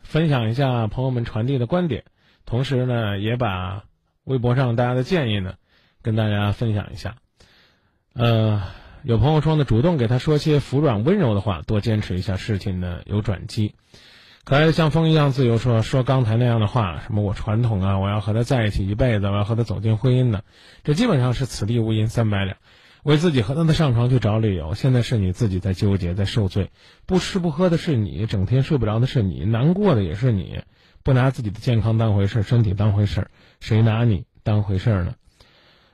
[0.00, 2.02] 分享一下朋友们传递的观点，
[2.44, 3.84] 同时呢，也把
[4.24, 5.54] 微博上大家的建议呢，
[6.02, 7.18] 跟大家分享一下。
[8.14, 8.60] 呃，
[9.04, 13.76] 有朋友说呢，主动给他说些服软温柔的话，多坚持一下，事情呢有转机。
[14.44, 20.44] 可爱像风一样自由说说刚才那样的话，什么我传统啊，我要和他在一起一辈子，我要和他走进婚姻的？
[20.82, 22.58] 这基本上是此地无银三百两，
[23.04, 24.74] 为自己和他的上床去找理由。
[24.74, 26.70] 现在是你自己在纠结，在受罪，
[27.06, 30.60] 不吃不喝的是你，整天睡不着的是你，难过的也是你。
[31.02, 33.28] 不拿自己的健康当回事，身体当回事，
[33.60, 35.14] 谁拿你当回事呢？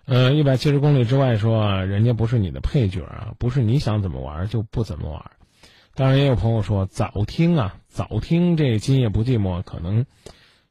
[0.07, 5.31] 呃，一百七十公里之外说，人家不是你的配角啊，不是你想怎么玩就不怎么玩。
[5.95, 10.07] 当然，也有朋友说早听啊，早听这今夜不寂寞，可能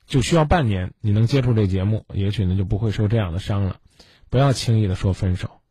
[0.06, 3.80] 就需要半年，你能接触这节目，也许呢就不会受这样的伤了。
[4.30, 5.62] 不要轻易的说分手。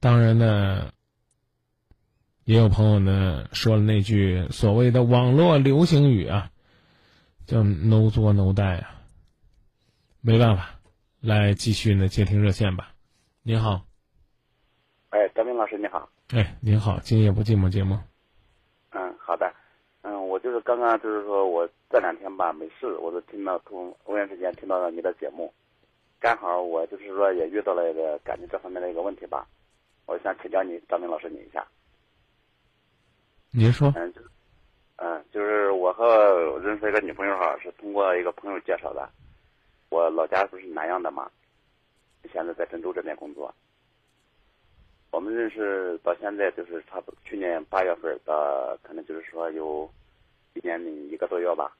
[0.00, 0.92] 当然呢，
[2.44, 6.50] 也有朋友呢说了那句所谓的网络流行语啊，
[7.46, 8.96] 叫 “no 作 no die” 啊。
[10.20, 10.80] 没办法，
[11.20, 12.92] 来继续呢接听热线吧。
[13.42, 13.86] 您好，
[15.10, 16.08] 哎，德明老师你好。
[16.28, 17.98] 哎，您好，今夜不寂寞节目。
[20.50, 25.52] 就是刚刚就是说我这两天吧没事，我就听到从偶然之间听到了你的节目，
[26.18, 29.46] 刚好我就是说也遇到了一个感情这方面的一个问题吧，
[30.06, 31.64] 我想请教你张明老师你一下。
[33.52, 34.28] 您说，嗯，就是，
[34.96, 39.08] 嗯，就是我和认识一个女朋友哈，是通过一个朋友介绍的。
[39.88, 41.30] 我老家不是南阳的嘛，
[42.32, 43.54] 现在在郑州这边工作。
[45.12, 49.88] 我们认识到现在就是差不多去年八月份到，可能就是说有
[50.54, 51.76] 一年零一个多月吧。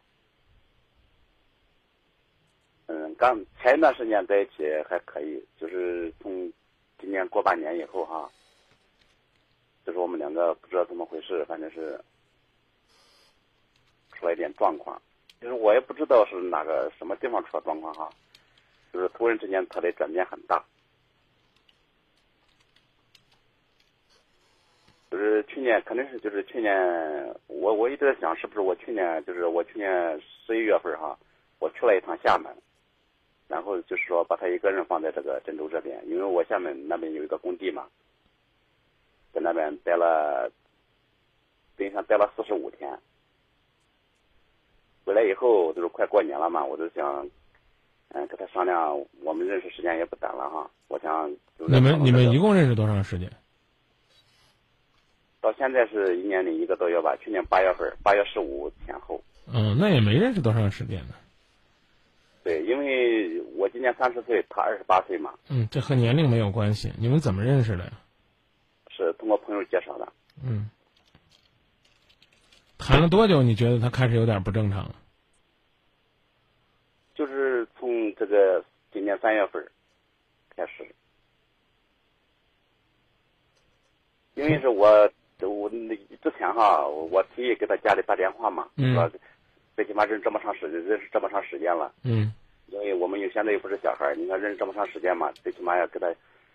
[2.87, 6.52] 嗯，刚前一段时间在一起还可以，就是从
[6.98, 8.28] 今年过半年以后哈，
[9.87, 11.98] 就是我们两个不知道怎么回事，反正是
[14.12, 15.00] 出了一点状况，
[15.40, 18.11] 就是我也不知道是哪个什么地方出了状况哈，
[18.92, 20.64] 就是突然之间他的转变很大。
[25.11, 26.73] 就是去年肯定是就是去年，
[27.49, 31.18] 我我一直在想是不是我去年就是我去年十一月份哈，
[31.59, 32.55] 我去了一趟厦门，
[33.49, 37.87] 然后就是说把他一个人放在这个郑州这边，因为我厦门那边有一个工地嘛，
[39.33, 40.49] 在那边待了，
[41.77, 42.96] 等于上待了四十五天。
[45.05, 47.29] 回来以后就是快过年了嘛，我就想，
[48.11, 53.29] 嗯，跟他商量，我们认识时间也不短了哈，我想你们你们一共认识多长时间？
[55.40, 59.22] 到现在是一年零一个多月吧，去年八月份，八月十五前后。
[59.53, 61.14] 嗯，那也没认识多长时间呢。
[62.44, 66.92] 对，因为我今年三十岁，他二十八岁嘛，嗯，这和年龄没有关系。
[66.98, 67.92] 你们怎么认识的呀？
[68.90, 70.12] 是通过朋友介绍的。
[70.44, 70.71] 嗯，
[72.79, 73.42] 谈了多久？
[73.42, 74.94] 你觉得他开始有点不正常了？
[77.14, 79.62] 就是从这个今年三月份
[80.56, 80.87] 开始，
[84.35, 85.10] 因为是我
[85.48, 89.10] 我那之前哈，我提议给他家里打电话嘛，嗯说
[89.76, 92.32] 最起码认识这么长时间，认识这么长时间了，嗯
[92.66, 96.06] 因为我们又现在又不是小孩儿，你看认识这么长时间嘛，最起码要给他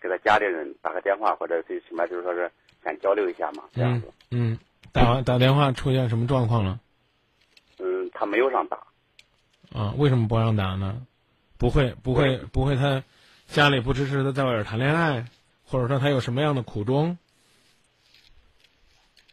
[0.01, 2.49] 给他家里人打个电话，或者最起码就是说是
[2.83, 4.13] 先交流一下嘛，这样嗯子。
[4.31, 4.59] 嗯，
[4.91, 6.79] 打完打电话出现什么状况了？
[7.79, 8.77] 嗯，他没有让打，
[9.73, 11.01] 啊，为什么不让打呢？
[11.57, 13.03] 不会不会不会，他
[13.47, 15.25] 家里不支持他在外边谈恋爱，
[15.65, 17.17] 或者说他有什么样的苦衷？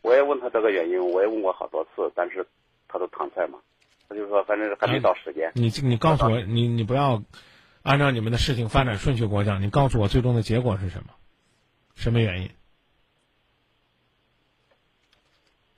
[0.02, 2.46] 我也问他这个原因，我也问过好多次，但是
[2.88, 3.58] 他都搪塞嘛，
[4.08, 5.50] 他就说反正还没到时间。
[5.54, 7.22] 你你告诉我，你你不要
[7.82, 11.14] 按照你们的事情发展顺序给我讲，你告诉我最终的结果是什么？
[11.94, 12.50] 什么原因？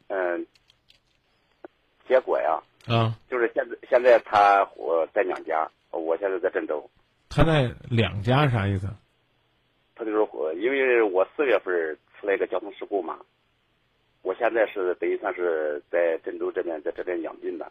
[0.09, 0.47] 嗯，
[2.09, 6.89] 结果呀，啊，就是现在现在他我在娘家，我现在在郑州。
[7.29, 8.89] 他在两家啥意思？
[9.97, 13.19] 他就是我，因为我四月份出了一个交通事故嘛，
[14.25, 17.71] 我现在是等于算是在郑州这边，在这边养病的。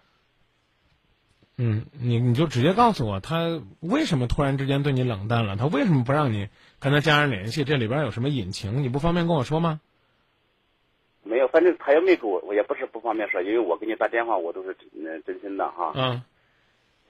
[1.57, 5.57] 嗯，你你就直接告诉我，他为什么突然之间对你冷淡了？
[5.57, 6.47] 他为什么不让你
[6.79, 7.63] 跟他家人联系？
[7.63, 8.81] 这里边有什么隐情？
[8.81, 9.81] 你不方便跟我说吗？
[11.23, 15.91] 没有，反正他也没给我，我也不是不方便说，因为我给你打电话，我都是真真心的哈。
[15.95, 16.21] 嗯。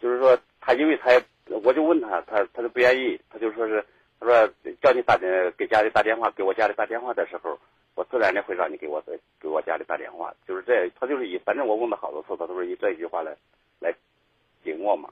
[0.02, 1.24] 就是说，他因为他也，
[1.64, 3.84] 我就问他，他他都不愿意，他就说是，
[4.20, 7.58] 他说叫你打电给家里打电话，给我家里打电话的时候，
[7.96, 9.04] 我自然的会让你给我
[9.40, 13.38] 给我家里打电话，就是这，他就是以，反正我问了好多次，他都是以这一句话来
[13.80, 13.94] 来
[14.64, 15.10] 顶我嘛，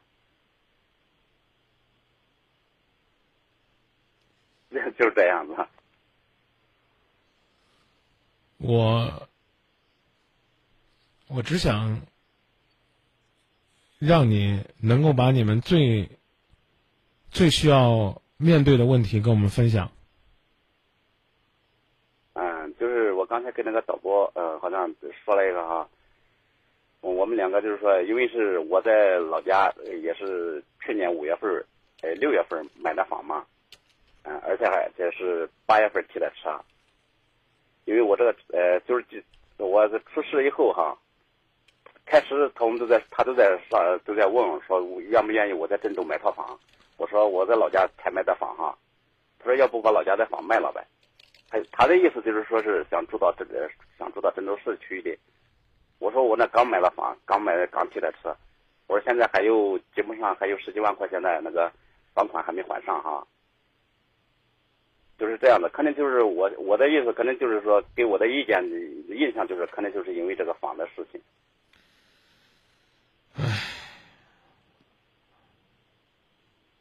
[4.69, 5.55] 那 就是这样子。
[8.57, 9.27] 我
[11.27, 12.01] 我只想
[13.99, 16.09] 让你能够把你们最
[17.29, 19.91] 最需要面对的问题跟我们分享。
[22.33, 24.87] 嗯，就是我刚才跟那个导播，呃，好像
[25.25, 25.89] 说了一个哈，
[27.01, 29.73] 我们两个就是说，因为是我在老家，
[30.03, 31.51] 也是去年五月份，
[32.03, 33.43] 呃，六月份买的房嘛，
[34.25, 36.55] 嗯，而且还这是八月份提的车。
[37.85, 39.23] 因为我这个呃，就是
[39.57, 40.95] 我出事以后哈，
[42.05, 46.59] 开始他们都在他都在说都在问说愿不愿意我在郑州买套房，
[46.97, 48.77] 我说我在老家才买的房哈，
[49.39, 50.85] 他说要不把老家的房卖了呗，
[51.51, 55.15] 他他的意思就是说是想住到这个想住到郑州市区的，
[55.99, 58.33] 我说我那刚买了房，刚买刚提的车，
[58.87, 61.69] 我说现在还有基本上还有十几万块钱的那个
[62.13, 63.27] 房款还没还上哈。
[65.17, 68.63] 就是这样的，可能就是我我的意思，可能就是说给我的意见
[69.07, 71.21] 印象就是，可能就是因为这个房的事情。
[73.35, 73.43] 唉，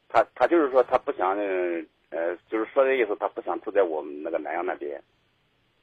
[0.09, 1.83] 他他就是说他不想，呃，
[2.49, 5.03] 就是说的意思，他不想住在我们那个南阳那边，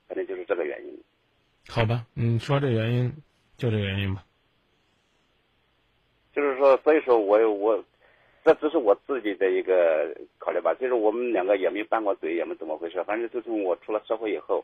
[0.07, 1.03] 可能就是这个原因。
[1.67, 3.13] 好吧，你说这原因
[3.57, 4.23] 就这原因吧。
[6.33, 7.83] 就是说，所以说我我。
[8.45, 13.03] 这只是我自己的一个考虑吧，就是我们两个也没拌过嘴，也没怎么回事。
[13.03, 14.63] 反正自从我出了社会以后，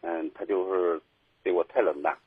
[0.00, 1.00] 嗯，他就是
[1.44, 2.18] 对我太冷淡。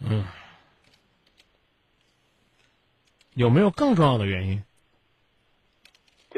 [0.00, 0.26] 嗯，
[3.32, 4.62] 有没有更重要的原因？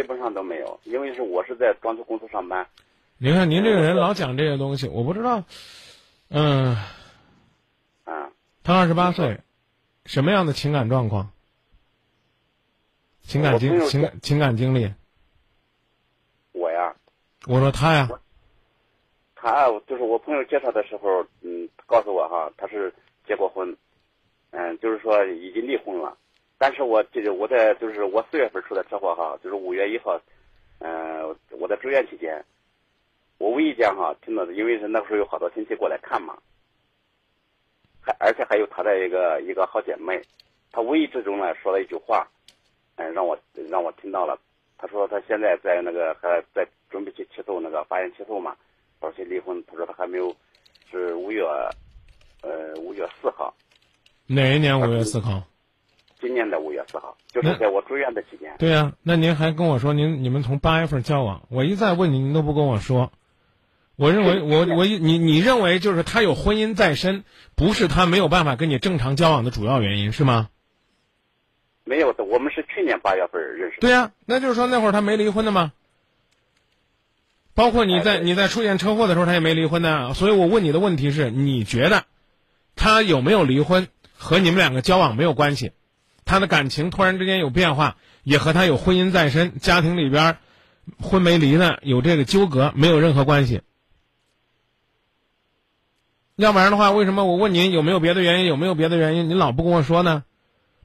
[0.02, 2.66] 基本上都没有，因为是我是在装修公司上班。
[3.18, 5.44] 您看，您这个人老讲这些东西，我不知道。
[6.28, 6.74] 嗯。
[8.02, 8.28] 啊。
[8.64, 9.38] 他二十八岁。
[10.04, 11.30] 什么样的情感状况？
[13.20, 14.92] 情感经情感情感经历？
[16.50, 16.96] 我呀，
[17.46, 18.08] 我说他呀，
[19.36, 22.92] 他就是我朋友介绍的时候，嗯，告诉我哈，他是
[23.24, 23.76] 结过婚，
[24.50, 26.18] 嗯，就是说已经离婚了。
[26.62, 30.16] 但是我这个我在就是我四月份出的车祸哈，就是五月一号，
[30.78, 32.40] 嗯，我在住院期间，
[33.38, 36.38] 我无意间哈听到的，因为是那个时候有好多亲戚过来看嘛。
[38.00, 40.22] 还而且还有他的一个一个好姐妹，
[40.70, 42.24] 她无意之中呢说了一句话，
[42.94, 43.36] 嗯，让我
[43.68, 44.38] 让我听到了。
[44.78, 48.56] 她说她现在在那个还在准备去起诉那个法院起诉嘛，
[49.00, 49.60] 说去离婚。
[49.64, 50.32] 他说他还没有，
[50.88, 51.42] 是五月，
[52.42, 53.52] 呃，五月四号。
[54.28, 55.42] 哪一年五月四号？
[56.22, 58.54] 今年的五月四号，就是在我住院的期间。
[58.58, 63.10] 对呀，那您还跟我说您你们从八月份交往，我一再问你，您都不跟我说。
[63.96, 67.24] 我认为，我我你你认为就是他有婚姻在身，
[67.56, 70.48] 不是他没有办法跟你正常交往的主要原因，是吗？
[71.84, 73.80] 没有的，我们是去年八月份认识。
[73.80, 75.72] 对呀，那就是说那会儿他没离婚的吗？
[77.54, 80.14] 包括你在你在出现车祸的时候，他也没离婚的。
[80.14, 82.04] 所以我问你的问题是，你觉得
[82.76, 85.72] 他有没有离婚和你们两个交往没有关系？
[86.24, 90.38] 他的感情突然之间有变化，也和他有婚姻在身，家庭里边
[91.00, 93.62] 婚没离呢，有这个纠葛，没有任何关系。
[96.36, 98.46] 要不然的话，为什么我问您有没有别的原因？
[98.46, 99.28] 有没有别的原因？
[99.28, 100.24] 您老不跟我说呢？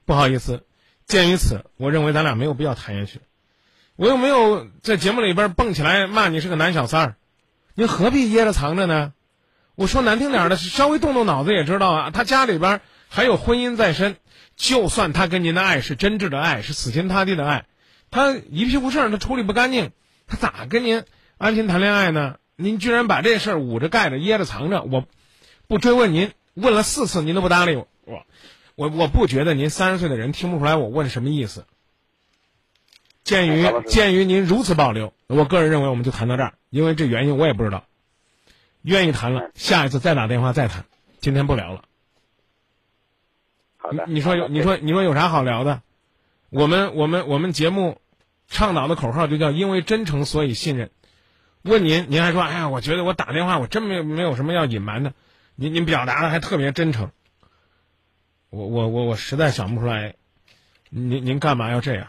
[0.05, 0.65] 不好意思，
[1.05, 3.21] 鉴于此，我认为咱俩没有必要谈下去。
[3.95, 7.15] 我又没有在节目里边蹦起来骂你是个男小三儿，
[7.73, 9.13] 您何必掖着藏着呢？
[9.75, 12.11] 我说难听点的，稍微动动脑子也知道啊。
[12.11, 14.17] 他家里边还有婚姻在身，
[14.58, 17.66] 就算他跟您的爱是真挚的爱，是死心塌地的爱，
[18.12, 19.91] 他一屁股事儿他处理不干净，
[20.28, 21.05] 他咋跟您
[21.38, 22.36] 安心谈恋爱呢？
[22.58, 25.05] 您居然把这事儿捂着盖着掖着藏着，我。
[25.70, 28.24] 不追问您，问了四次您都不搭理我，我
[28.76, 31.66] 我我不觉得您三十岁的人听不出来我问什么意思。
[33.26, 37.84] 鉴于鉴于您如此保留，我个人认为我们就谈到这儿，因为这原因我也不知道。
[38.82, 40.86] 愿意谈了，下一次再打电话再谈，
[41.20, 41.84] 今天不聊了。
[43.88, 45.81] 好的，你你说有你说你说有啥好聊的？
[46.49, 48.01] 我们我们我们节目
[48.47, 50.91] 倡导的口号就叫因为真诚所以信任。
[51.61, 55.13] 问您，您还说哎呀，我觉得我打电话我真没有没有什么要隐瞒的，
[55.55, 57.11] 您您表达的还特别真诚。
[58.49, 60.15] 我我我我实在想不出来，
[60.89, 62.07] 您您干嘛要这样？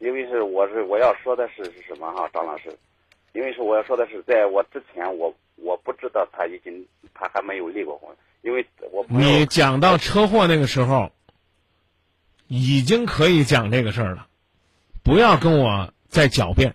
[0.00, 2.76] 因为是我是我要说的是是什么哈，张老师，
[3.32, 8.08] 因为是我要说的是，在我之前我我不知道他已经他还没有离过婚，
[8.42, 11.12] 因为我你讲到车祸那个时候，
[12.46, 14.26] 已经可以讲这个事儿了，
[15.02, 16.74] 不要跟我再狡辩。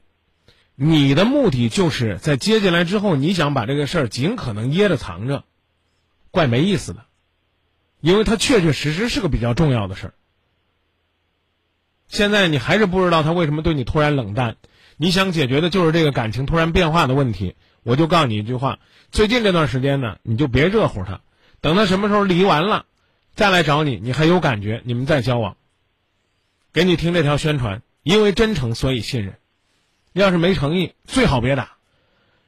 [0.76, 5.44] 你的目的就是在接进来之后，你想把这个事儿尽可能掖着藏着，
[6.32, 7.06] 怪没意思的，
[8.02, 10.14] 因为它确确实实是个比较重要的事儿。
[12.08, 14.58] 现在你还是不知道他为什么对你突然冷淡，
[14.98, 17.56] 你想解决的就是这个感情突然变化的问题。
[17.84, 18.80] 我就告诉你一句话：
[19.12, 21.22] 最近这段时间呢，你就别热乎他，
[21.64, 22.86] 等他什么时候离完了，
[23.36, 25.56] 再来找你，你还有感觉，你们再交往。
[26.74, 29.40] 给你听这条宣传，因为真诚所以信任。
[30.12, 31.78] 要是没诚意，最好别打，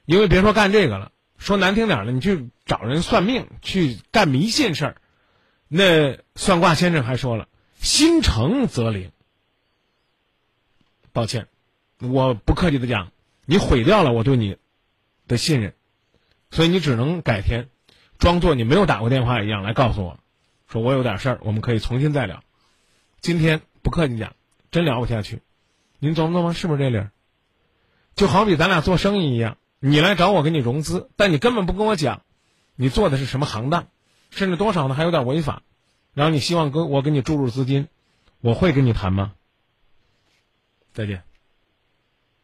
[0.06, 4.98] 因为别说干这个了，说难听点儿的，你去找人算命，去干迷信事儿。
[5.70, 7.48] 那算卦先生还说了，
[7.80, 9.14] 心诚则灵。
[11.14, 11.48] 抱歉，
[12.00, 13.14] 我不客气的讲，
[13.46, 14.58] 你毁掉了我对你
[15.26, 15.74] 的信任，
[16.52, 17.70] 所以你只能改天，
[18.18, 20.20] 装作你没有打过电话一样来告诉我，
[20.68, 22.44] 说我有点事儿，我们可以重新再聊。
[23.20, 24.36] 今天不客气讲，
[24.72, 25.42] 真聊不下去，
[26.00, 27.12] 您琢磨琢磨是不是这理儿？
[28.16, 32.22] 就好比咱俩做生意一样，你来找我给你融资，但你根本不跟我讲，
[32.76, 33.88] 你做的是什么行当，
[34.32, 35.62] 甚至多少呢还有点违法，
[36.14, 37.88] 然后你希望跟我给你注入资金，
[38.40, 39.34] 我会跟你谈吗？
[40.94, 41.24] 再见。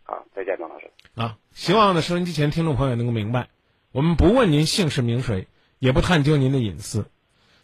[0.04, 0.92] 好，再见，张老师。
[1.16, 3.48] 啊，希望呢，收音机前听众朋友能够明白，
[3.92, 5.48] 我们不问您姓氏名谁，
[5.82, 7.08] 也不探究您的隐私，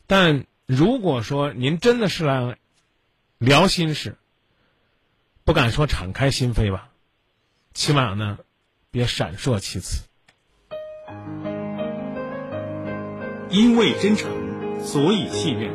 [0.07, 2.57] 但如果说您真的是来
[3.37, 4.17] 聊心事，
[5.43, 6.89] 不敢说敞开心扉吧，
[7.75, 8.39] 起码呢，
[8.89, 10.01] 别闪烁其词。
[13.51, 14.31] 因为真诚，
[14.81, 15.71] 所以信任。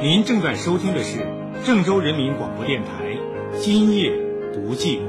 [0.00, 1.26] 您正在收听的是
[1.66, 3.16] 郑州人民广播电台
[3.60, 4.12] 《今夜
[4.54, 5.08] 不寂寞》。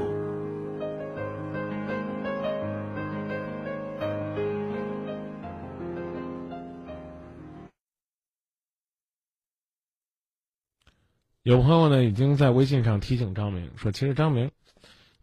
[11.42, 14.52] 有朋友呢已经在微信上提醒张明说，其实张明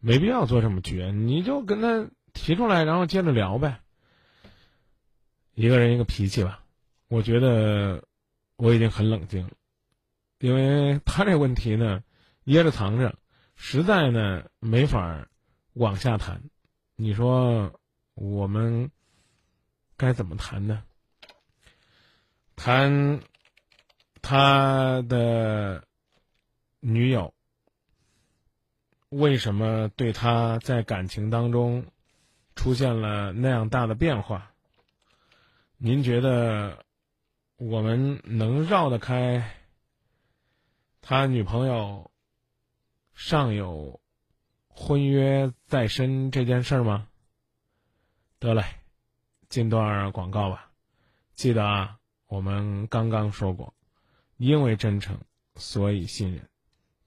[0.01, 3.79] 没必要做这么绝，你就跟他提出来，然后接着聊呗。
[5.53, 6.65] 一个人一个脾气吧，
[7.07, 8.03] 我觉得
[8.57, 9.51] 我已经很冷静了，
[10.39, 12.03] 因为他这问题呢
[12.43, 13.17] 掖着藏着，
[13.55, 15.25] 实在呢没法
[15.71, 16.41] 往下谈。
[16.97, 17.79] 你说
[18.15, 18.91] 我们
[19.95, 20.83] 该怎么谈呢？
[22.57, 23.21] 谈
[24.21, 25.85] 他的。
[26.81, 27.33] 女友
[29.09, 31.85] 为什么对他在感情当中
[32.55, 34.53] 出现了那样大的变化？
[35.77, 36.85] 您觉得
[37.57, 39.55] 我们能绕得开
[41.01, 42.11] 他女朋友
[43.13, 43.99] 尚有
[44.67, 47.07] 婚约在身这件事儿吗？
[48.39, 48.63] 得嘞，
[49.49, 50.71] 进段广告吧。
[51.33, 53.73] 记得啊，我们刚刚说过，
[54.37, 55.19] 因为真诚，
[55.55, 56.48] 所以信任。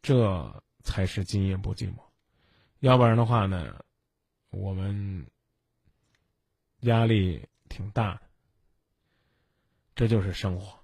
[0.02, 1.94] 这才是今夜不寂寞，
[2.80, 3.76] 要不然的话呢，
[4.50, 5.26] 我们
[6.80, 8.20] 压力挺大的。
[9.94, 10.80] 这就是生活。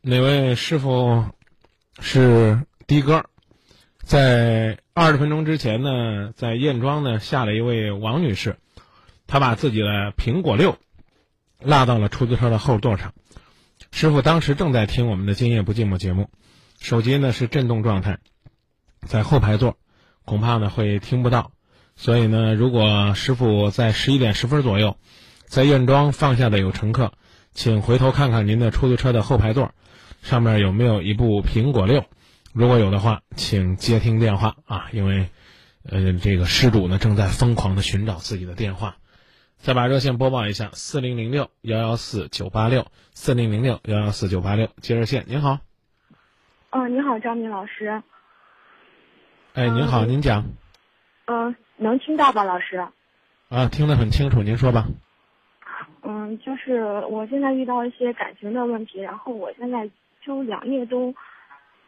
[0.00, 1.24] 哪位师傅
[2.00, 3.24] 是的哥？
[4.02, 8.58] 在二十分钟之前呢，在燕庄呢下了一位王女士，
[9.28, 10.76] 她把自己的苹果六
[11.60, 13.14] 落到了出租车的后座上。
[13.92, 16.28] 师傅当时正在听我们的《今夜不寂寞》节目。
[16.82, 18.18] 手机呢是震动状态，
[19.06, 19.76] 在后排座，
[20.24, 21.52] 恐怕呢会听不到，
[21.94, 24.96] 所以呢，如果师傅在十一点十分左右，
[25.46, 27.12] 在燕庄放下的有乘客，
[27.54, 29.70] 请回头看看您的出租车的后排座，
[30.22, 32.04] 上面有没有一部苹果六，
[32.52, 34.56] 如果有的话，请接听电话。
[34.64, 35.28] 啊，因为，
[35.84, 38.96] 呃，这个失主呢正在疯狂的寻找自己的电话，
[39.56, 45.60] 再把热线播报一下：四零零六幺幺四九八六，四零零六幺幺四九八六，接热线，您好。
[46.72, 48.02] 哦，你好，张明老师。
[49.52, 50.42] 哎，您好，您讲。
[51.26, 52.78] 嗯、能听到吧，老师？
[53.50, 54.86] 啊，听得很清楚，您说吧。
[56.02, 59.86] 嗯，就是我现在遇到一些感情的问题，然后我现在
[60.24, 61.14] 就两夜都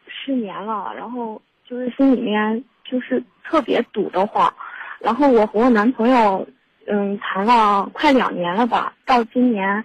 [0.07, 4.53] 失眠了，然后就是心里面就是特别堵得慌。
[4.99, 6.47] 然后我和我男朋友，
[6.85, 9.83] 嗯，谈了快两年了吧，到今年，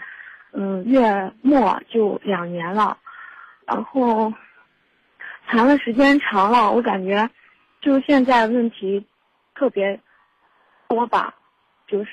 [0.53, 2.99] 嗯，月末就两年了。
[3.67, 4.31] 然后
[5.51, 7.29] 谈的时间长了，我感觉
[7.81, 9.05] 就现在问题
[9.53, 10.01] 特别
[10.89, 11.35] 多吧，
[11.87, 12.11] 就是，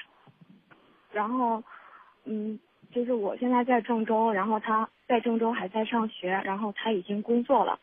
[1.12, 1.64] 然后。
[2.30, 2.60] 嗯，
[2.92, 7.80] 就是我现在在郑州，然后他在郑州还在上学，然后他已经工作了。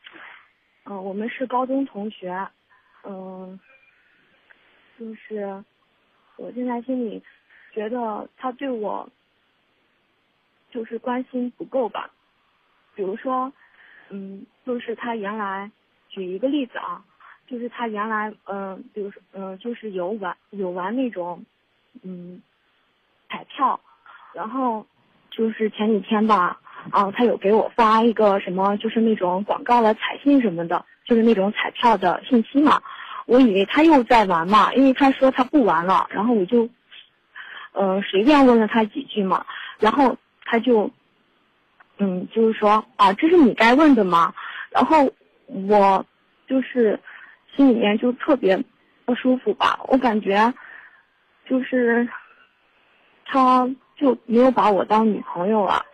[0.85, 2.47] 嗯，我们是高中同学。
[3.05, 3.59] 嗯，
[4.99, 5.65] 就是
[6.37, 7.23] 我现在心里
[7.73, 9.09] 觉得他对我
[10.71, 12.11] 就是关心不够吧。
[12.95, 13.51] 比如说，
[14.11, 15.71] 嗯，就是他原来
[16.09, 17.03] 举一个例子啊，
[17.47, 21.45] 就是他原来嗯，比如说嗯，就是有玩有玩那种
[22.03, 22.43] 嗯
[23.29, 23.81] 彩票。
[24.33, 24.85] 然后
[25.31, 26.59] 就是前几天吧，
[26.91, 32.83] 啊，他有给我发一个什么，就是那种广告的彩信什么的，就是那种彩票的信息嘛。
[33.27, 36.69] 我以为他又在玩嘛，因为他说他不玩了，然后我就，
[37.75, 39.47] 嗯，随便问了他几句嘛，
[39.79, 40.91] 然后他就，
[41.99, 44.35] 嗯，就是说啊，这是你该问的吗？
[44.75, 45.11] 然后
[45.47, 46.05] 我
[46.47, 47.01] 就是
[47.57, 48.62] 心里面就特别
[49.07, 50.53] 不舒服吧，我感觉
[51.49, 52.07] 就是
[53.25, 53.66] 他。
[53.97, 55.87] 就没有把我当女朋友了，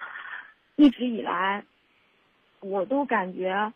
[0.76, 1.62] 一直以来，
[2.60, 3.70] 我都感觉，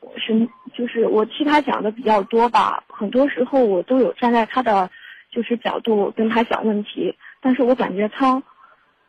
[0.00, 4.90] 我是就是我替他想的比较多吧，很多时候我都有站在他的
[5.30, 8.42] 就是角度跟他想问题，但是我感觉他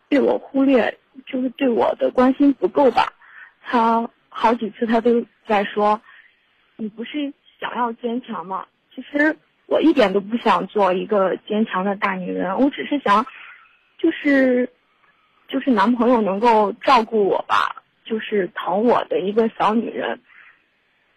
[0.09, 3.13] 对我忽略，就是对我的关心不够吧，
[3.61, 6.01] 他好几次他都在说，
[6.75, 8.65] 你不是想要坚强吗？
[8.93, 13.25] 其实我一点都不想做一个坚强的大女人，我只是想。
[13.99, 14.69] 就是，
[15.47, 20.19] 就是男朋友能够照顾我吧，就是疼我的一个小女人。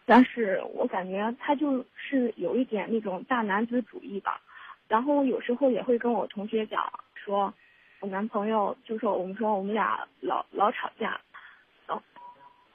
[0.04, 4.40] 但是我感觉他就是有一点那种大男子主义吧。
[4.86, 7.52] 然后有时候也会跟我同学讲，说
[7.98, 11.20] 我男朋友就说我们说我们俩老老吵架，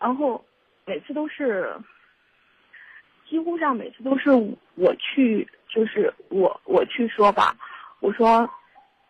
[0.02, 0.43] 然后
[0.86, 1.74] 每次都是，
[3.30, 4.32] 几乎上每次都是
[4.76, 7.56] 我去，就是我我去说吧，
[8.02, 8.49] 我说。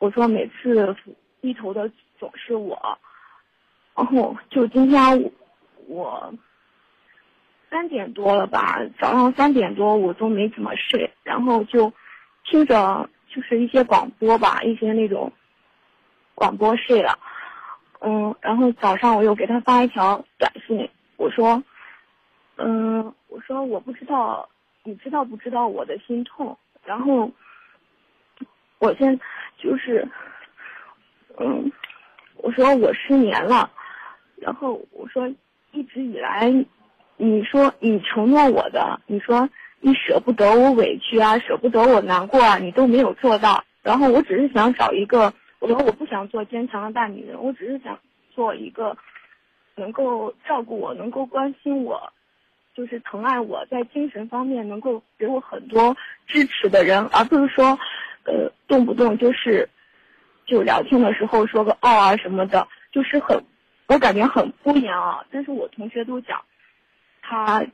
[0.02, 0.96] 我说每次
[1.42, 2.98] 低头的总是我，
[3.96, 5.32] 然后就今天
[5.86, 6.34] 我
[7.70, 11.94] 三点多了吧，早上三点多我都没怎么睡，然后就
[12.46, 15.32] 听着就是一些广播吧，一些那种
[16.34, 17.20] 广播睡了，
[18.02, 21.64] 嗯，然后早上我又给他发一条短信，我说，
[22.58, 24.48] 嗯，我说我不知道
[24.84, 27.32] 你知道不知道我的心痛，然后
[28.80, 29.20] 我先。
[29.58, 30.08] 就是，
[31.38, 31.72] 嗯，
[32.38, 33.70] 我说我失眠了，
[34.38, 35.30] 然后我说
[35.72, 36.52] 一直以来，
[37.18, 39.48] 你说你承诺我的，你说
[39.82, 43.64] 你舍不得我委屈啊，舍不得我难过啊，你都没有做到。
[43.84, 45.32] 然后我只是想找一个，
[45.62, 47.98] 我说我不想做坚强的大女人，我只是想
[48.36, 48.98] 做一个
[49.76, 52.12] 能够照顾我、能够关心我、
[52.76, 55.96] 就是疼爱我在精神方面能够给我很多
[56.28, 57.80] 支持的人，而不是说。
[58.24, 59.68] 呃，动不动就是，
[60.46, 63.36] 就聊天的时候说个哦啊什么的，就是很，
[63.88, 65.26] 我感觉很敷衍啊。
[65.32, 66.40] 但是我同学都讲，
[67.24, 67.66] 他，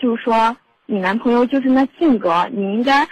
[0.00, 0.56] 就是说
[0.86, 3.06] 你男朋友就是那性格，你应该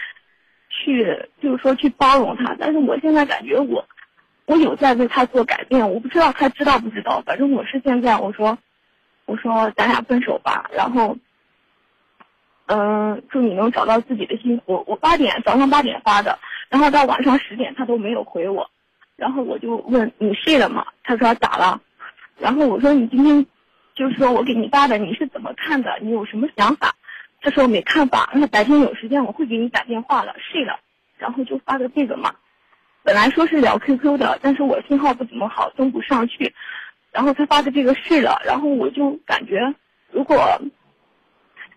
[0.71, 1.05] 去，
[1.39, 2.57] 就是说去包容他。
[2.59, 3.87] 但是我现在感觉我，
[4.51, 7.22] 我有在为他做改变，我不知道他知道不知道。
[7.24, 8.59] 反正我是现在我说，
[9.24, 11.16] 我说咱俩分手吧，然后。
[12.72, 14.84] 嗯，祝你能找到自己的幸福。
[14.86, 16.38] 我八点早上八点发的，
[16.68, 18.70] 然后到晚上十点他都没有回我，
[19.16, 20.86] 然后我就问你睡了吗？
[21.03, 21.80] 他说咋了？
[22.38, 23.44] 然后我说你今天，
[23.96, 25.98] 就是说我给你发的你是怎么看的？
[26.01, 26.94] 你有什么想法？
[27.40, 30.34] 他说没看法，那白天有时间我会给你打电话了。
[30.38, 30.78] 睡了，
[31.18, 32.36] 然后就发的这个嘛。
[33.03, 36.55] 本来说是聊 QQ 的，但是我信号不怎么好，登不上去。
[37.12, 39.74] 然后他发的这个睡了，然后我就感觉
[40.11, 40.61] 如果。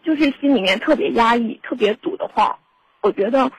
[0.05, 2.59] 就是心里面特别压抑、特别堵的话，
[3.01, 3.49] 我觉得，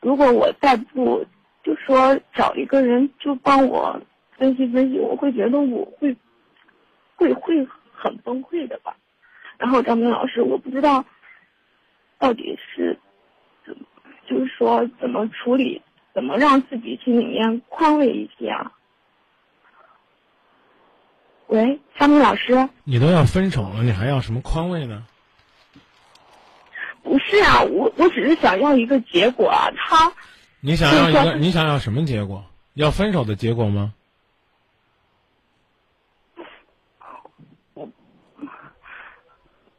[0.00, 1.26] 如果我再不
[1.62, 4.00] 就说找一个人就帮我
[4.38, 6.16] 分析分析，我会觉得我会
[7.14, 8.96] 会会很崩溃的吧。
[9.58, 11.04] 然后张明老师，我不知道
[12.18, 12.98] 到底是
[13.66, 13.84] 怎么，
[14.26, 15.82] 就是说怎么处理，
[16.14, 18.72] 怎么让自己心里面宽慰一些啊？
[21.48, 25.04] 喂，张明老师，你都要分手了，你还要什么宽慰呢？
[27.02, 30.12] 不是啊，我我只是想要一个结果啊，他。
[30.60, 31.34] 你想要一个？
[31.36, 32.44] 你想要什么结果？
[32.72, 33.92] 要分手的结果吗？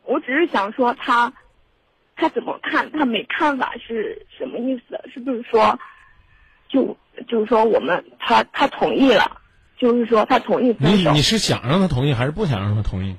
[0.04, 1.34] 我只是想说他，
[2.16, 2.92] 他怎么看？
[2.92, 5.02] 他没看法是什么意思？
[5.12, 5.78] 是不是说，
[6.76, 9.40] 就就是说我们他他同意了，
[9.78, 11.12] 就是说他同意分手？
[11.12, 13.16] 你你是想让他同意，还是不想让他同意？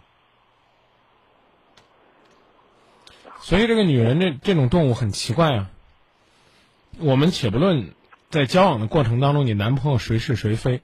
[3.41, 5.71] 所以这个女人这这种动物很奇怪啊。
[6.99, 7.95] 我们且不论
[8.29, 10.83] 在交往的过程当中，你男朋友谁是谁非，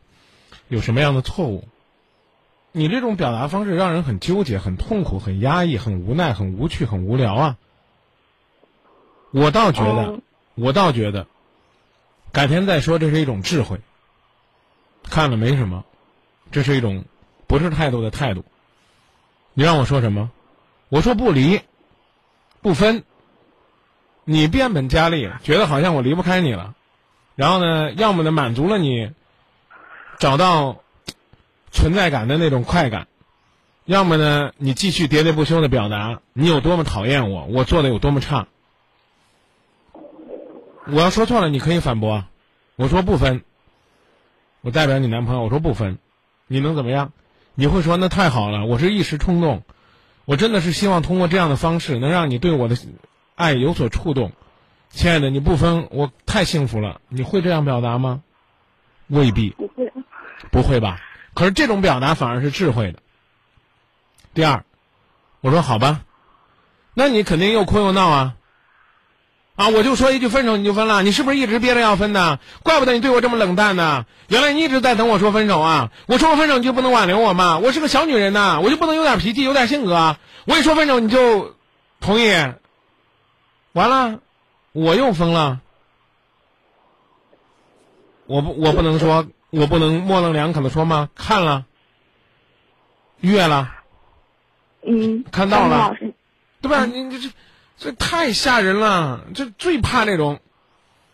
[0.69, 1.69] 有什么样的错误，
[2.71, 7.57] 你这种表达方式让人很纠结、很痛苦、很压抑、很无奈、很无趣、很无聊啊。
[9.31, 10.21] 我倒觉得，哦
[10.55, 11.27] 我倒觉得，
[12.33, 13.81] 改天再说，这是一种智慧。
[15.05, 15.85] 看了没什么，
[16.51, 17.05] 这是一种
[17.47, 18.45] 不是态度的态度。
[19.55, 20.31] 你让我说什么？
[20.89, 21.61] 我说不离，
[22.61, 23.05] 不分。
[24.25, 26.75] 你变本加厉，觉得好像我离不开你了，
[27.35, 29.11] 然后呢，要么呢满足了你
[30.19, 30.81] 找到
[31.73, 33.09] 存在感的那种快感，
[33.85, 38.47] 要么呢你继续喋喋不休的表达你有多么讨厌我，我做的有多么差。
[40.87, 42.29] 我要说错了，你可以反驳啊。
[42.77, 43.45] 我说不分，
[44.63, 45.99] 我代表你男朋友，我说不分，
[46.47, 47.13] 你能怎么样？
[47.55, 49.63] 你会说那太好了，我是一时冲动，
[50.25, 52.77] 我真的是希望通过这样的方式能让你对我的
[53.35, 54.33] 爱有所触动。
[54.89, 57.01] 亲爱的，你不分，我太幸福了。
[57.09, 58.23] 你会这样表达吗？
[59.07, 59.93] 未必，不会。
[60.51, 61.01] 不会吧？
[61.35, 62.99] 可是这种表达反而是智慧的。
[64.35, 64.65] 第二，
[65.41, 66.03] 我说好吧，
[66.95, 68.37] 那你肯定又哭又闹啊。
[69.55, 69.69] 啊！
[69.69, 72.39] 我就说一句分手你就分了，你是不是一直憋着要分呢？
[72.63, 74.07] 怪不得你对我这么冷淡呢。
[74.29, 75.91] 原来你一直在等我说分手啊！
[76.07, 77.59] 我说我分手你就不能挽留我吗？
[77.59, 80.19] 我是个小女人呐，我就不能有点脾气、有点性格啊？
[80.47, 81.55] 我一说分手你就
[82.01, 82.33] 同意，
[83.73, 84.21] 完了，
[84.73, 85.61] 我又疯了。
[88.27, 91.11] 我不，我不能说，我不能模棱两可的说吗？
[91.15, 91.67] 看了，
[93.21, 93.71] 阅了，
[94.87, 95.95] 嗯，看到了
[96.63, 96.87] 对吧？
[96.87, 97.29] 你这这
[97.77, 100.41] 这太吓人了，这最怕这种，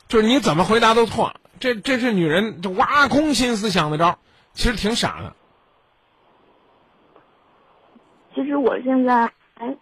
[0.06, 1.34] 就是你怎么回答都错。
[1.60, 4.18] 这这是女人这挖空心思想的招儿，
[4.52, 5.34] 其实挺傻的。
[8.34, 9.76] 其实我现在哎，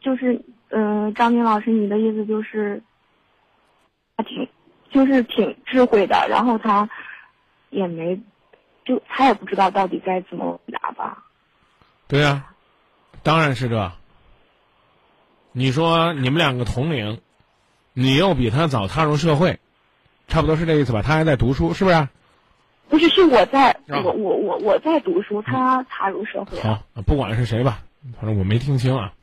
[0.00, 0.34] 就是
[0.68, 2.82] 嗯、呃张明老师，你的意思就是，
[4.16, 4.46] 他挺
[4.90, 6.90] 就是挺智慧的，然后他
[7.70, 8.20] 也没
[8.84, 11.24] 就他也不知道到底该怎么回答吧。
[12.08, 12.52] 对呀、
[13.22, 13.92] 当然是这。
[15.58, 17.18] 你说你们两个同龄，
[17.94, 19.58] 你又比他早踏入社会，
[20.28, 21.00] 差不多是这意思吧？
[21.00, 22.08] 他还在读书，是不是？
[22.90, 26.84] 不是，是我在，啊我我我我在读书，他踏入社会了。
[26.94, 27.84] 好，不管是谁吧，
[28.20, 29.14] 反正我没听清啊。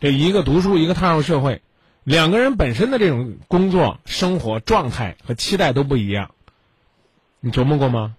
[0.00, 1.62] 这一个读书，一个踏入社会，
[2.02, 6.32] 两个人本身的这种工作、生活状态和期待都不一样。
[7.38, 8.16] 你琢磨过吗？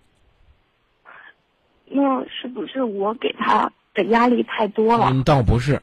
[1.85, 5.09] 那是不是我给他的压力太多了？
[5.11, 5.81] 嗯，倒不是，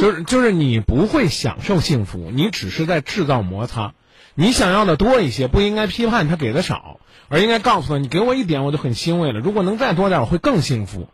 [0.00, 3.94] 就是就是你不会享受幸福，你只是在制造摩擦。
[4.34, 9.38] 你想要的多一些，不应该批判他给的少，而应该告诉他，你给我一点我就很欣慰了。
[9.38, 11.08] 如果能再多点，我会更幸福。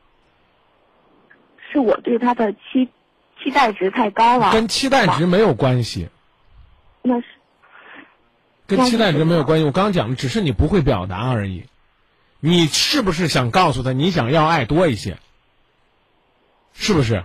[1.70, 2.88] 是我对他的期
[3.42, 4.52] 期待值太高了。
[4.52, 6.08] 跟期待值没有关系，
[7.02, 7.26] 那是
[8.66, 9.64] 跟期待值没有关系。
[9.66, 11.64] 我刚刚讲的只是你不会表达而已。
[12.40, 15.18] 你是不是想告诉他，你想要爱多一些？
[16.72, 17.24] 是不是？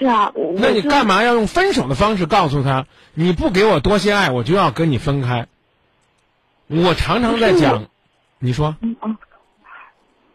[0.00, 5.46] 是啊，那你干嘛要用分手的方式告诉他，你不给我多些爱，我就要跟你分开？
[6.68, 7.84] 我常常在讲，
[8.38, 9.18] 你说嗯啊，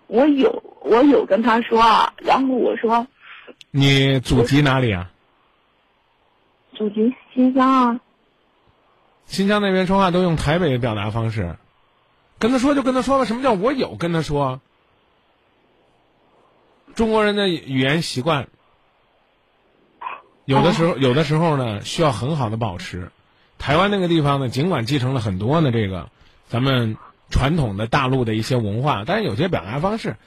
[0.05, 3.07] 我有我有跟他说啊，然后我说
[3.71, 5.09] 你祖籍哪里啊？
[6.75, 7.99] 祖籍新疆啊，
[9.25, 11.55] 新疆那边说话都用台北的表达方式，
[12.37, 13.25] 跟他说就跟他说了。
[13.25, 14.61] 什么叫我有跟他说？
[16.93, 18.47] 中国人的语言习惯，
[20.45, 23.11] 有的时候有的时候呢需要很好的保持。
[23.57, 26.09] 台湾那个地方呢，尽管继承了很多呢这个
[26.47, 26.97] 咱们
[27.29, 30.17] 传统的大陆的一些文化，但是有些表达方式，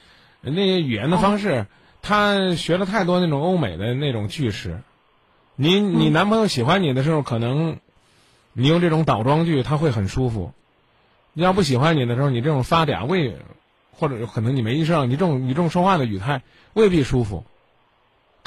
[0.41, 1.67] 那些语言的方式，
[2.03, 4.81] 他学了太多那种欧美的那种句式。
[5.55, 7.79] 你你男朋友喜欢你的时候，可能
[8.53, 10.53] 你用这种倒装句，他会很舒服。
[11.33, 13.37] 你要不喜欢你的时候，你这种发嗲未，
[13.93, 16.43] 或者可能你没意识到，你这种你这种说话的语态
[16.73, 17.45] 未必舒服。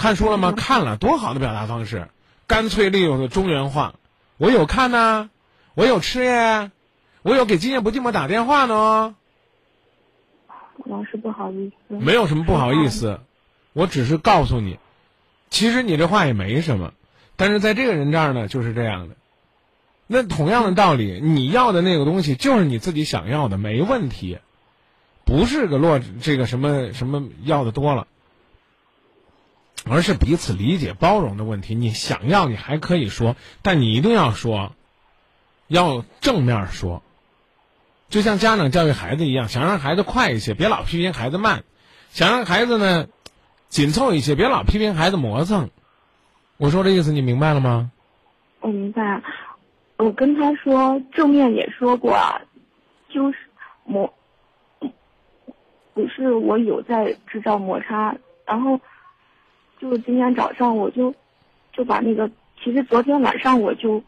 [0.01, 0.51] 看书了吗？
[0.57, 2.07] 看了，多好的表达方式，
[2.47, 3.93] 干脆利落的中原话。
[4.37, 5.29] 我有看呐、
[5.75, 6.71] 我有吃耶，
[7.21, 9.15] 我有给今夜不寂寞打电话呢。
[10.85, 13.19] 老师不好意思，没有什么不好意思，
[13.73, 14.79] 我只是告诉你，
[15.51, 16.93] 其实你这话也没什么，
[17.35, 19.15] 但是在这个人这儿呢，就是这样的。
[20.07, 24.39] 那同样的道理，你要的那个东西就是你自己想要的，没问题，
[25.25, 28.07] 不是个落这个什么什么要的多了，
[29.89, 31.75] 而是彼此理解包容的问题。
[31.75, 34.73] 你想要，你还可以说，但你一定要说，
[35.67, 37.01] 要正面说。
[38.09, 41.61] 就像家长教育孩子一样，想让孩子快一些，别老批评孩子慢；
[42.09, 43.07] 想让孩子呢
[43.69, 45.69] 紧凑一些，别老批评孩子磨蹭。
[46.57, 47.91] 我说的意思你明白了吗？
[48.59, 49.21] 我明白。
[49.97, 52.41] 我跟他说正面也说过啊，
[53.09, 53.37] 就是
[53.85, 54.13] 磨，
[55.93, 58.15] 不是我有在制造摩擦，
[58.45, 58.81] 然后
[59.81, 61.11] 就今天早上我就
[61.73, 62.29] 就把那个，
[62.63, 64.03] 其实昨天晚上我就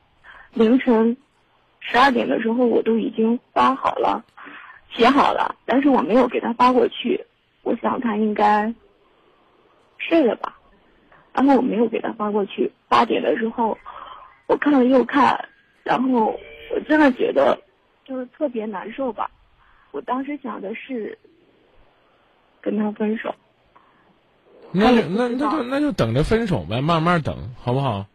[0.54, 1.18] 凌晨。
[1.80, 4.24] 十二点的时候，我都已经发好了，
[4.90, 7.26] 写好了，但是我没有给他发过去。
[7.64, 8.74] 我想他应该
[9.98, 10.58] 睡了吧，
[11.34, 12.72] 然后我没有给他发过去。
[12.88, 13.78] 八点的时候，
[14.48, 15.50] 我看了又看，
[15.84, 16.40] 然后
[16.72, 17.60] 我真的觉得
[18.06, 19.30] 就是特别难受吧。
[19.92, 21.18] 我当时想的是
[22.62, 23.34] 跟他分手。
[24.74, 28.08] 那就那那就那就等着分手呗，慢慢等，好不好？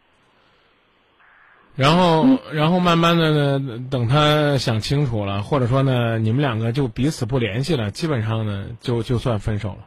[1.75, 9.85] 然后，然后慢慢的呢，等他想清楚了，或者说呢，你们两个就彼此不联系了，基本上呢，就就算分手了。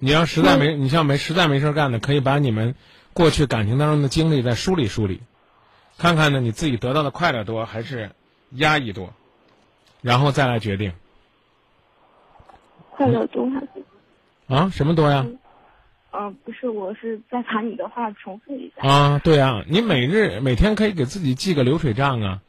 [0.00, 2.74] 你要实在没，你像没实在没事干的，可以把你们
[3.12, 5.20] 过去感情当中的经历再梳理梳理，
[5.98, 8.12] 看看呢，你自己得到的快乐多还是
[8.52, 9.12] 压抑多，
[10.00, 10.94] 然后再来决定。
[13.00, 13.68] 快乐多还是？
[14.46, 15.26] 啊，什么多呀？
[16.12, 18.86] 嗯，不是，我是再把你的话重复一下。
[18.86, 22.42] 啊，对啊，你每日每天可以给自己记个流水账啊，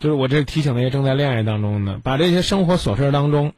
[0.00, 3.52] 就是我这提醒那些正在恋爱当中的，把这些生活琐事当中，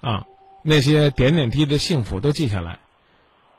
[0.00, 0.24] 啊，
[0.62, 2.78] 那些点点滴滴的幸福都记下来，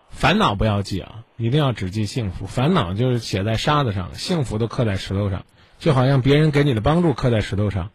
[0.10, 5.46] 烦恼不要记啊，一定要只记幸福，烦恼就是写在沙子上，幸福都刻在石头上，
[5.78, 7.92] 就好像别人给你的帮助刻在石头上，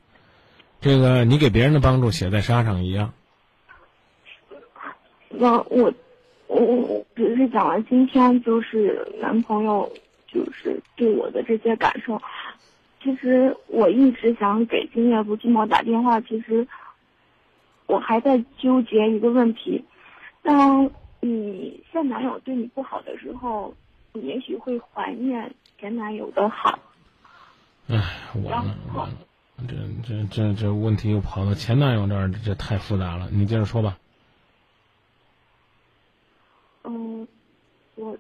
[0.81, 3.15] 这个你给别人的帮助写在沙上一样。
[5.31, 5.93] 那我。
[6.51, 9.87] 我我只是讲了今天就是男朋友
[10.27, 12.19] 就是对我的这些感受，
[13.03, 16.67] 其实我一直想给今夜不寂寞打电话，其实
[17.85, 19.85] 我还在纠结一个问题：
[20.43, 23.75] 当你现男友对你不好的时候，
[24.15, 26.79] 你也许会怀念前男友的好。
[27.89, 28.03] 唉，
[28.43, 29.19] 完了完了，
[29.69, 33.29] 这这这这问题又跑到前男友这儿，这太复杂了。
[33.31, 33.99] 你接着说吧。
[36.89, 37.29] 嗯，
[37.97, 38.17] 我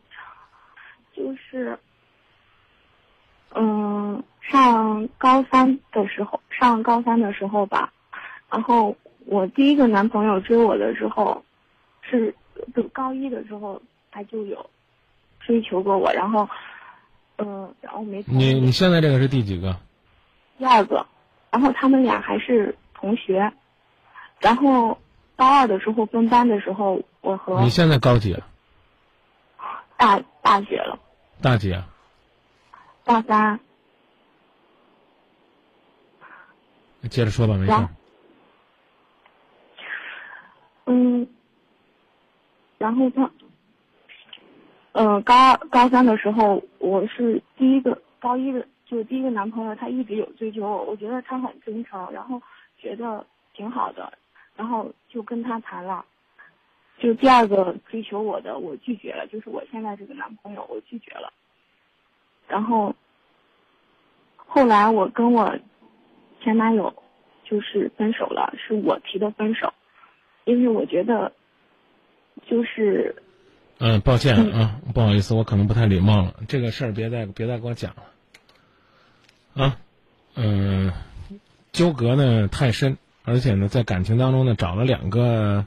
[1.15, 1.79] 就是，
[3.55, 7.91] 嗯，上高三的时候，上高三的时候吧，
[8.51, 8.95] 然后
[9.25, 11.43] 我第一个男朋友追我的时候，
[12.03, 12.35] 是
[12.77, 14.69] 就高一的时候他就有
[15.41, 16.47] 追求过我，然后，
[17.39, 18.23] 嗯，然后没。
[18.27, 19.75] 你你现在这个是第几个？
[20.59, 21.07] 第二个，
[21.51, 23.51] 然后他们俩还是同学，
[24.41, 24.99] 然后
[25.37, 28.37] 高二的时候分班的时候，我和你现在高几？
[29.99, 30.99] 大大学了，
[31.43, 31.87] 大几啊？
[33.05, 33.59] 大三。
[37.11, 37.89] 接着说吧，没事。
[40.87, 41.29] 嗯，
[42.79, 43.31] 然后他，
[44.93, 52.41] 嗯，高二、高三的时候，我是第一个高一的，就第一个男朋友，他一直有追求我，我觉得他很真诚，然后
[52.81, 54.13] 觉得挺好的，
[54.57, 56.05] 然后就跟他谈了。
[57.01, 61.33] 就第二个追求我的，我拒绝了，就是我现在这个男朋友，我拒绝了。
[62.49, 62.95] 然后
[64.37, 65.57] 后来我跟我
[66.43, 67.03] 前男友
[67.45, 69.73] 就是分手了，是我提的分手，
[70.45, 71.33] 因为我觉得
[72.49, 73.23] 就是
[73.79, 79.79] 嗯，抱歉啊，不好意思，我可能不太礼貌了，这个事儿别再别再给我讲了啊，
[80.35, 80.93] 嗯，
[81.71, 85.65] 纠葛呢太深，而且呢在感情当中呢找了两个。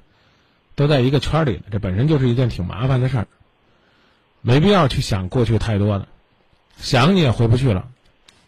[0.76, 3.28] 都在一个圈里了，这本身就是一件挺麻烦的事儿，
[4.42, 6.08] 没必要去想过去太多的，
[6.78, 7.90] 想你也回不去了。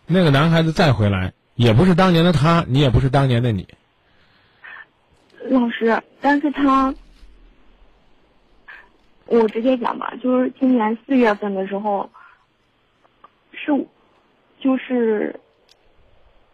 [0.08, 3.68] 那个男孩子再回来，也不是当年的他，你也不是当年的你。
[5.50, 6.94] 老师，但是他，
[9.26, 12.10] 我直接讲吧，就是今年四月份的时候，
[13.52, 13.72] 是，
[14.60, 15.40] 就是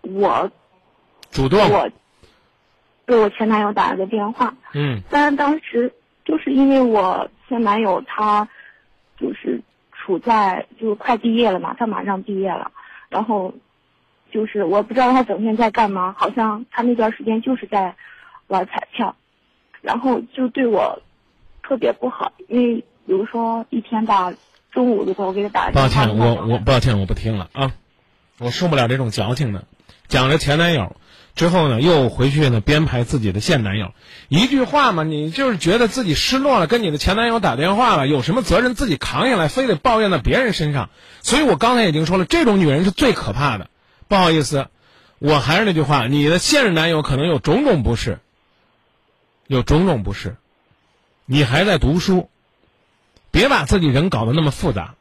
[0.02, 0.52] 我
[1.32, 1.90] 主动我。
[3.10, 5.92] 给我前男友打了个电话，嗯，但是当时
[6.24, 8.48] 就是因为我前男友他
[9.20, 9.60] 就是
[9.92, 12.72] 处在就是快毕业了嘛，他马上毕业了，
[13.10, 13.52] 然后
[14.32, 17.96] 就是我不知道他整天在干嘛，好像他那段时间就是在
[18.46, 19.16] 玩彩票，
[19.82, 21.02] 然后就对我
[21.64, 24.32] 特别不好，因为比如说一天吧
[24.72, 27.72] 中午的时候我给他打抱歉，我我抱歉，我不听了啊，
[28.38, 29.66] 我受不了这种矫情的，
[30.08, 30.96] 讲着前男友
[31.40, 33.94] 之后呢，又回去呢编排自己的现男友，
[34.28, 40.90] 一句话嘛，你就是觉得自己失落了，跟你的前男友打电话了，有什么责任自己扛下来，非得抱怨到别人身上。
[41.22, 43.70] 所以我刚才已经说了，这种女人是最可怕的。
[44.10, 44.68] 不好意思，
[45.18, 48.20] 我还是那句话，你的现任男友可能有种种不是，
[49.48, 50.36] 有种种不是，
[51.26, 52.30] 你还在读书。
[53.32, 54.96] 别把自己人搞得那么复杂。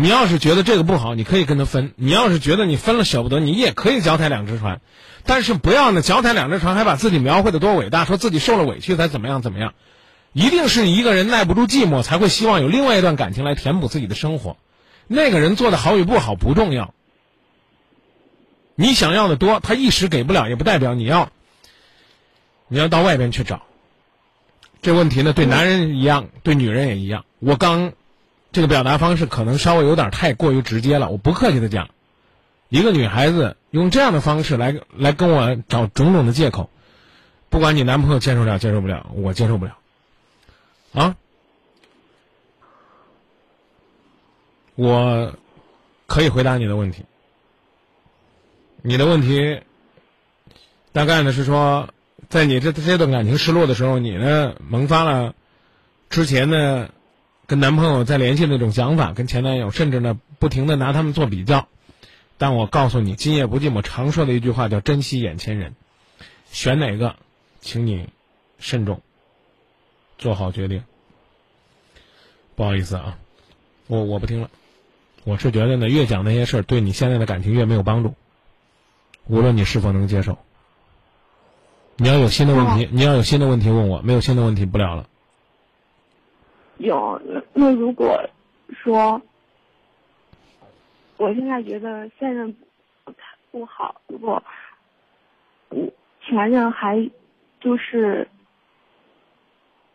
[0.00, 4.80] 你要是觉得这个不好，你可以跟他分；你要是觉得你分了舍不得，你也可以脚踩两只船。
[5.26, 9.74] 但是不要呢，脚踩两只船，还把自己描绘的多伟大，说自己受了委屈才怎么样怎么样。
[10.32, 14.56] 一定是一个人耐不住寂寞，才会希望有另外一段感情来填补自己的生活。
[15.06, 16.94] 那个人做的好与不好不重要，
[18.74, 21.30] 你想要的多，他一时给不了，也不代表你要，
[22.68, 23.64] 你要到外边去找。
[24.80, 27.26] 这问题呢，对男人一样，对女人也一样。
[27.38, 27.92] 我刚
[28.52, 31.90] 这个表达方式可能稍微有点太过于直接了，我不客气的讲，
[32.68, 36.70] 一个女孩子用这样的方式来来跟我找种种的借口，
[37.48, 39.76] 不管你男朋友接受了接受不了，我接受不了，
[40.92, 41.16] 啊，
[44.74, 45.34] 我
[46.06, 47.04] 可以回答你的问题。
[48.82, 49.60] 你的问题
[50.92, 51.88] 大概呢是说。
[52.28, 55.34] 在你这这段感情失落的时候，你呢萌发了
[56.10, 56.88] 之前呢
[57.50, 61.66] 跟男朋友在联系那种想法，跟前男友，甚至呢不停的拿他们做比较。
[62.38, 65.74] 但我告诉你，今夜不寂寞常说的一句话叫珍惜眼前人，
[66.52, 67.16] 选哪个，
[67.60, 68.08] 请你
[68.60, 69.02] 慎重，
[70.16, 70.84] 做好决定。
[72.54, 73.18] 不好意思啊，
[73.88, 74.48] 我我不听了，
[75.24, 78.14] 我是觉得呢越讲那些事儿，对你现在的感情越没有帮助，
[79.26, 80.38] 无论你是否能接受。
[81.96, 85.08] 你要有新的问题，你要有新的问题问我，没有新的问题不聊了。
[86.78, 87.20] 有
[87.60, 88.18] 那那如果
[88.72, 89.20] 说，
[91.18, 92.50] 我现在觉得现任
[93.04, 93.12] 不
[93.50, 94.42] 不好，如果
[95.68, 95.86] 我
[96.22, 96.96] 前任还
[97.60, 98.26] 就是，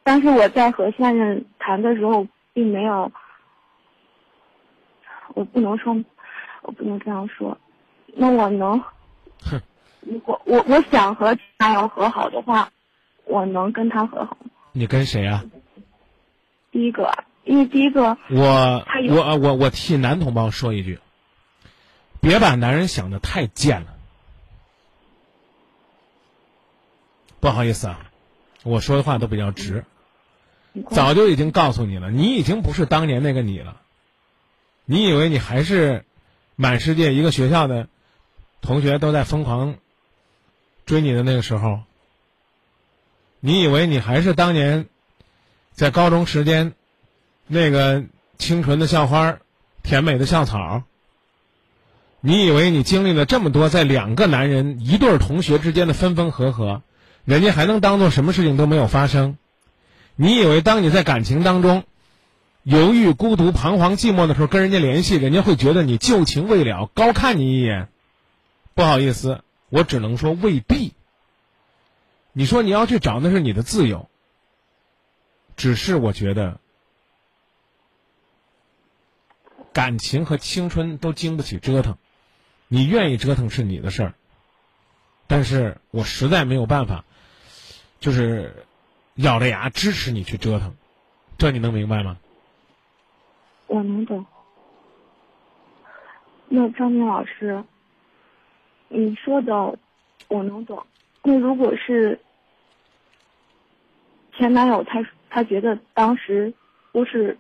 [0.04, 3.12] 但是我在和现任谈的时候，并没有，
[5.34, 5.96] 我不能说，
[6.62, 7.58] 我不能这样说，
[8.14, 8.80] 那我能。
[9.42, 9.60] 哼。
[10.02, 12.72] 如果我我想和他要和好的话，
[13.24, 14.38] 我能跟他和好。
[14.72, 15.44] 你跟谁啊？
[16.72, 17.12] 第一个，
[17.46, 21.00] 因为第一个我我我我替男同胞说一句，
[22.20, 23.96] 别把男人想的太贱了。
[27.40, 28.12] 不好意思啊，
[28.64, 29.86] 我说的话都比较直，
[30.90, 33.82] 早就已经告诉你了，你已经不是当年那个你了。
[34.86, 36.06] 你以为你还是
[36.56, 37.88] 满世界一个学校的
[38.62, 39.76] 同学都在疯狂。
[40.88, 41.82] 追你的那个时候，
[43.40, 44.88] 你以为你还是当年
[45.72, 46.74] 在高中时间
[47.48, 48.04] 那个
[48.38, 49.38] 清纯的校花、
[49.84, 50.84] 甜美的校草？
[52.22, 56.82] 你以为你经历了这么多，在两个男人、一对同学之间的分分合合，
[57.24, 59.38] 人家还能当做什么事情都没有发生？
[60.16, 61.84] 你以为当你在感情当中
[62.64, 67.90] 犹豫、孤独、彷徨、寂寞的时候，跟人家联系，人家会觉得你旧情未了，高看你一眼？
[68.74, 69.42] 不好意思。
[69.70, 70.94] 我只能说未必。
[72.34, 74.10] 你说你要去找，那是你的自由。
[75.58, 76.60] 只是我觉得，
[79.76, 81.98] 感情和青春都经不起折腾。
[82.70, 84.14] 你愿意折腾是你的事儿，
[85.28, 87.04] 但是我实在没有办法，
[88.00, 88.66] 就是
[89.16, 90.78] 咬着牙支持你去折腾。
[91.38, 92.18] 这你能明白吗？
[93.68, 94.26] 我能懂。
[96.48, 97.64] 那张明老师。
[98.88, 99.78] 你说的
[100.30, 100.86] 我能懂，
[101.24, 102.22] 那如果是
[104.38, 106.54] 前男友，他他觉得当时
[106.94, 107.38] 都是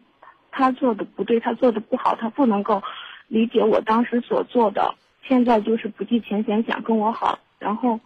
[0.57, 2.81] 他做的不对，他做的不好，他不能够
[3.27, 4.95] 理解我当时所做的，
[5.27, 7.99] 现在就是不计前嫌想跟我好，然后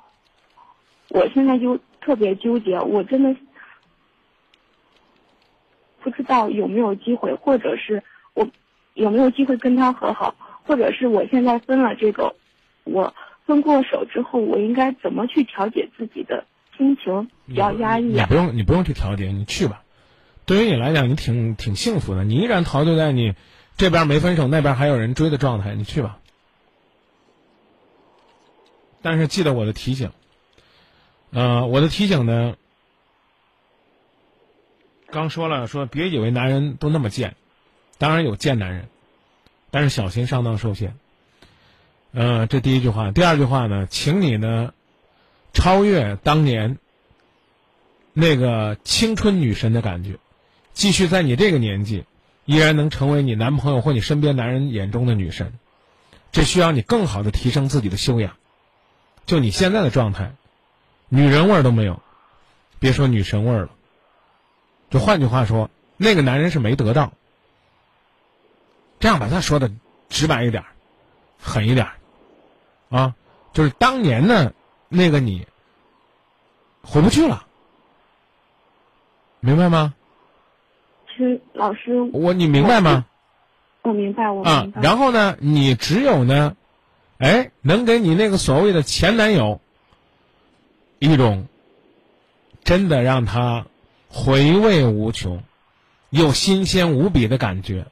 [1.10, 3.36] 我现在就特别纠结，我真的
[6.02, 8.48] 不知道有没有机会，或者是我
[8.96, 10.34] 有没有机会跟他和好，
[10.64, 12.36] 或者是我现在分了这个
[12.84, 13.14] 我。
[13.46, 16.46] 分过手之后，我应该怎么去调节自己的
[16.78, 17.28] 心情？
[17.48, 18.04] 比较压抑。
[18.04, 19.82] 你不用，你不用去调节，你去吧。
[20.50, 22.24] 对于你来讲，你挺挺幸福的。
[22.24, 23.36] 你依然陶醉在你
[23.78, 25.76] 这边没分手，那边还有人追的状态。
[25.76, 26.18] 你去吧。
[29.04, 30.12] 但是记得我的提醒。
[31.30, 32.56] 呃，我的提醒呢，
[35.12, 37.36] 刚说了，说别以为男人都那么贱，
[38.00, 38.90] 当然有贱男人，
[39.70, 40.98] 但是小心上当受骗。
[42.12, 43.12] 嗯，这第一句话。
[43.12, 44.74] 第二句话呢，请你呢，
[45.54, 46.80] 超越当年
[48.14, 50.18] 那个青春女神的感觉，
[50.80, 52.06] 继续在你这个年纪，
[52.46, 55.60] 依然能成为你男朋友或你身边男人眼中的女神，
[56.32, 58.38] 这需要你更好的提升自己的修养。
[59.26, 60.36] 就你现在的状态，
[61.10, 62.02] 女人味儿都没有，
[62.80, 63.72] 别说女神味儿了。
[64.90, 67.12] 就换句话说，那个男人是没得到。
[69.02, 69.70] 这样把他说的
[70.08, 70.64] 直白一点，
[71.42, 71.90] 狠一点，
[72.90, 73.16] 啊，
[73.52, 74.54] 就是当年呢，
[74.88, 75.46] 那个你
[76.84, 77.46] 回不去了，
[79.42, 79.94] 明白吗？
[81.54, 83.06] 老师，我你明白吗？
[83.82, 84.82] 我明白，我啊明，白。
[84.82, 86.56] 然后呢，你只有呢，
[87.18, 89.62] 哎，能给你那个所谓的前男友
[91.00, 91.48] 一种
[92.64, 93.66] 真的让他
[94.10, 95.42] 回味无穷
[96.10, 97.86] 又新鲜无比的感觉，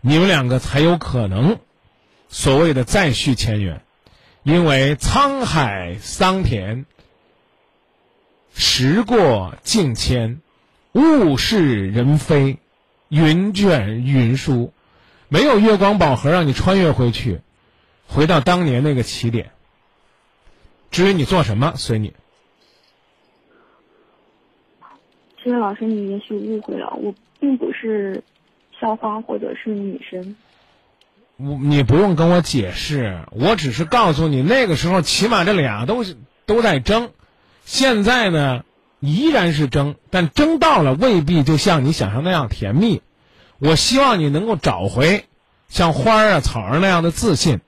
[0.00, 1.58] 你们两个才有可能
[2.28, 3.82] 所谓的再续前缘，
[4.42, 6.84] 因为沧海桑田，
[8.54, 10.40] 时过境迁，
[10.94, 12.58] 物是人非，
[13.08, 14.72] 云卷云舒。
[15.28, 17.40] 没有月光宝盒让你穿越回去，
[18.06, 19.50] 回到当年那个起点。
[20.90, 22.14] 至于你做什么，随你。
[25.42, 28.22] 其实老师，你也许误会了，我并不是
[28.80, 30.36] 校花或者是女神。
[31.36, 36.16] 我你不用跟我解释，我只是告诉你，那个时候起码这俩都是
[36.46, 37.10] 都在争，
[37.64, 38.64] 现在呢
[39.00, 43.02] 依然是争，但争到了未必就像你想象那样甜蜜。
[43.58, 45.26] 我希望你能够找回
[45.68, 47.60] 像花儿啊、草儿那样的自信，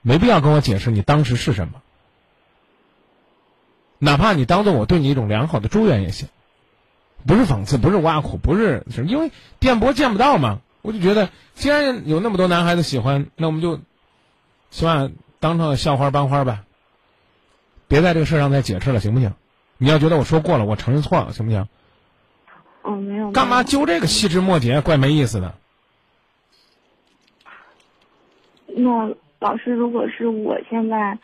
[0.00, 1.82] 没必要跟我解释你当时是什么，
[3.98, 6.28] 哪怕你当做我对你一种良好的祝愿也行，
[7.26, 10.60] 不是讽刺，不是挖苦，不是是因为电波见不到嘛。
[10.80, 13.80] 我就觉得，既然有那么多男孩子喜欢，那我们就
[14.70, 16.64] 起码当成校花班花呗。
[17.86, 19.34] 别在这个事儿上再解释了，行不行？
[19.82, 21.66] 你要觉得我说过了，我承认错了，行不行？
[22.82, 23.32] 哦，没有。
[23.32, 25.52] 干嘛揪这个细枝末节，怪没意思的。
[28.68, 31.18] 那老师，如果是我现在，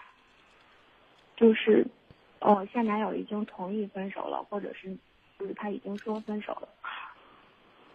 [1.36, 1.86] 就是，
[2.40, 4.92] 呃，现男友已经同意分手了，或者是，
[5.38, 6.68] 就是他已经说分手了，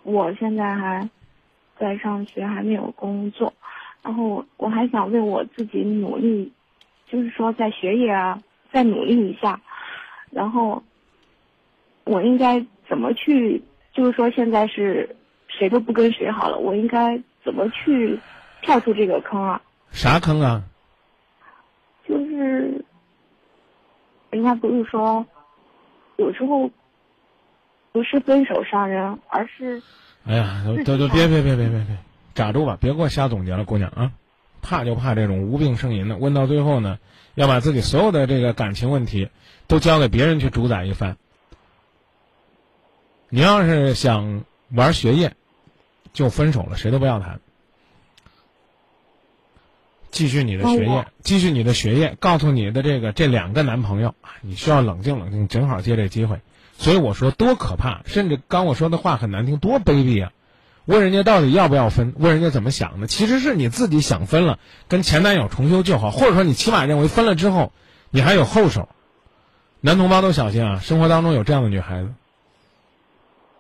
[0.04, 1.10] 我现在还
[1.78, 3.54] 在上学，还没有工作，
[4.02, 6.54] 然后我我还想为我自己努力，
[7.06, 8.42] 就是说在学业啊
[8.72, 9.60] 再努力一下，
[10.34, 10.84] 然后
[12.04, 13.64] 我应该怎么去？
[13.94, 15.16] 就是说现在是
[15.48, 18.20] 谁都不跟谁好了，我应该怎么去
[18.64, 19.62] 跳出这个坑啊？
[19.92, 20.64] 啥坑啊？
[22.08, 22.84] 就是
[24.32, 25.24] 人家不是说，
[26.18, 26.72] 有时候
[27.92, 29.80] 不是分手伤人，而是
[30.26, 31.98] 哎呀，都都都别别别别别别，
[32.34, 34.12] 扎住吧，别给我瞎总结了，姑娘啊！
[34.64, 36.98] 怕就怕这种无病呻吟的，问到最后呢，
[37.36, 39.30] 要把自己所有的这个感情问题
[39.68, 41.18] 都交给别人去主宰一番。
[43.30, 45.36] 你要是想玩学业，
[46.14, 47.40] 就分手了，谁都不要谈。
[50.12, 52.16] 继续你的学业，继续你的学业。
[52.20, 56.42] 告诉你的这个这两个男朋友，啊你需要冷静冷静，正好借这机会。
[56.78, 60.32] 所以我说多可怕，甚至刚我说的话很难听，多卑鄙啊！
[60.86, 67.72] 问人家到底要不要分，问人家怎么想的，其实是你自己想分了，跟前男友重修旧好，或者说你起码认为分了之后，
[68.10, 68.90] 你还有后手。
[69.80, 72.14] 男同胞都小心啊，生活当中有这样的女孩子。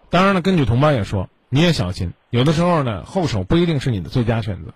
[0.09, 4.73] 当然了，跟女同胞也说，你也小心，有的时候呢，后手不一定是你的最佳选择。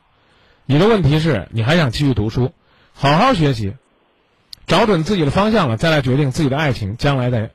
[0.66, 2.52] 你的问题是你还想继续读书，
[2.94, 3.76] 好好学习，
[4.66, 7.52] 找准自己的方向了，再来决定自己的爱情将来在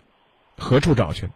[0.56, 1.28] 何处找寻。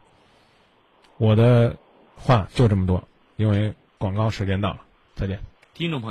[1.19, 1.77] 我的
[2.17, 3.07] 话就这么多，
[3.37, 4.81] 因为广告时间到了，
[5.15, 5.39] 再见。
[5.75, 6.05] 听众朋友。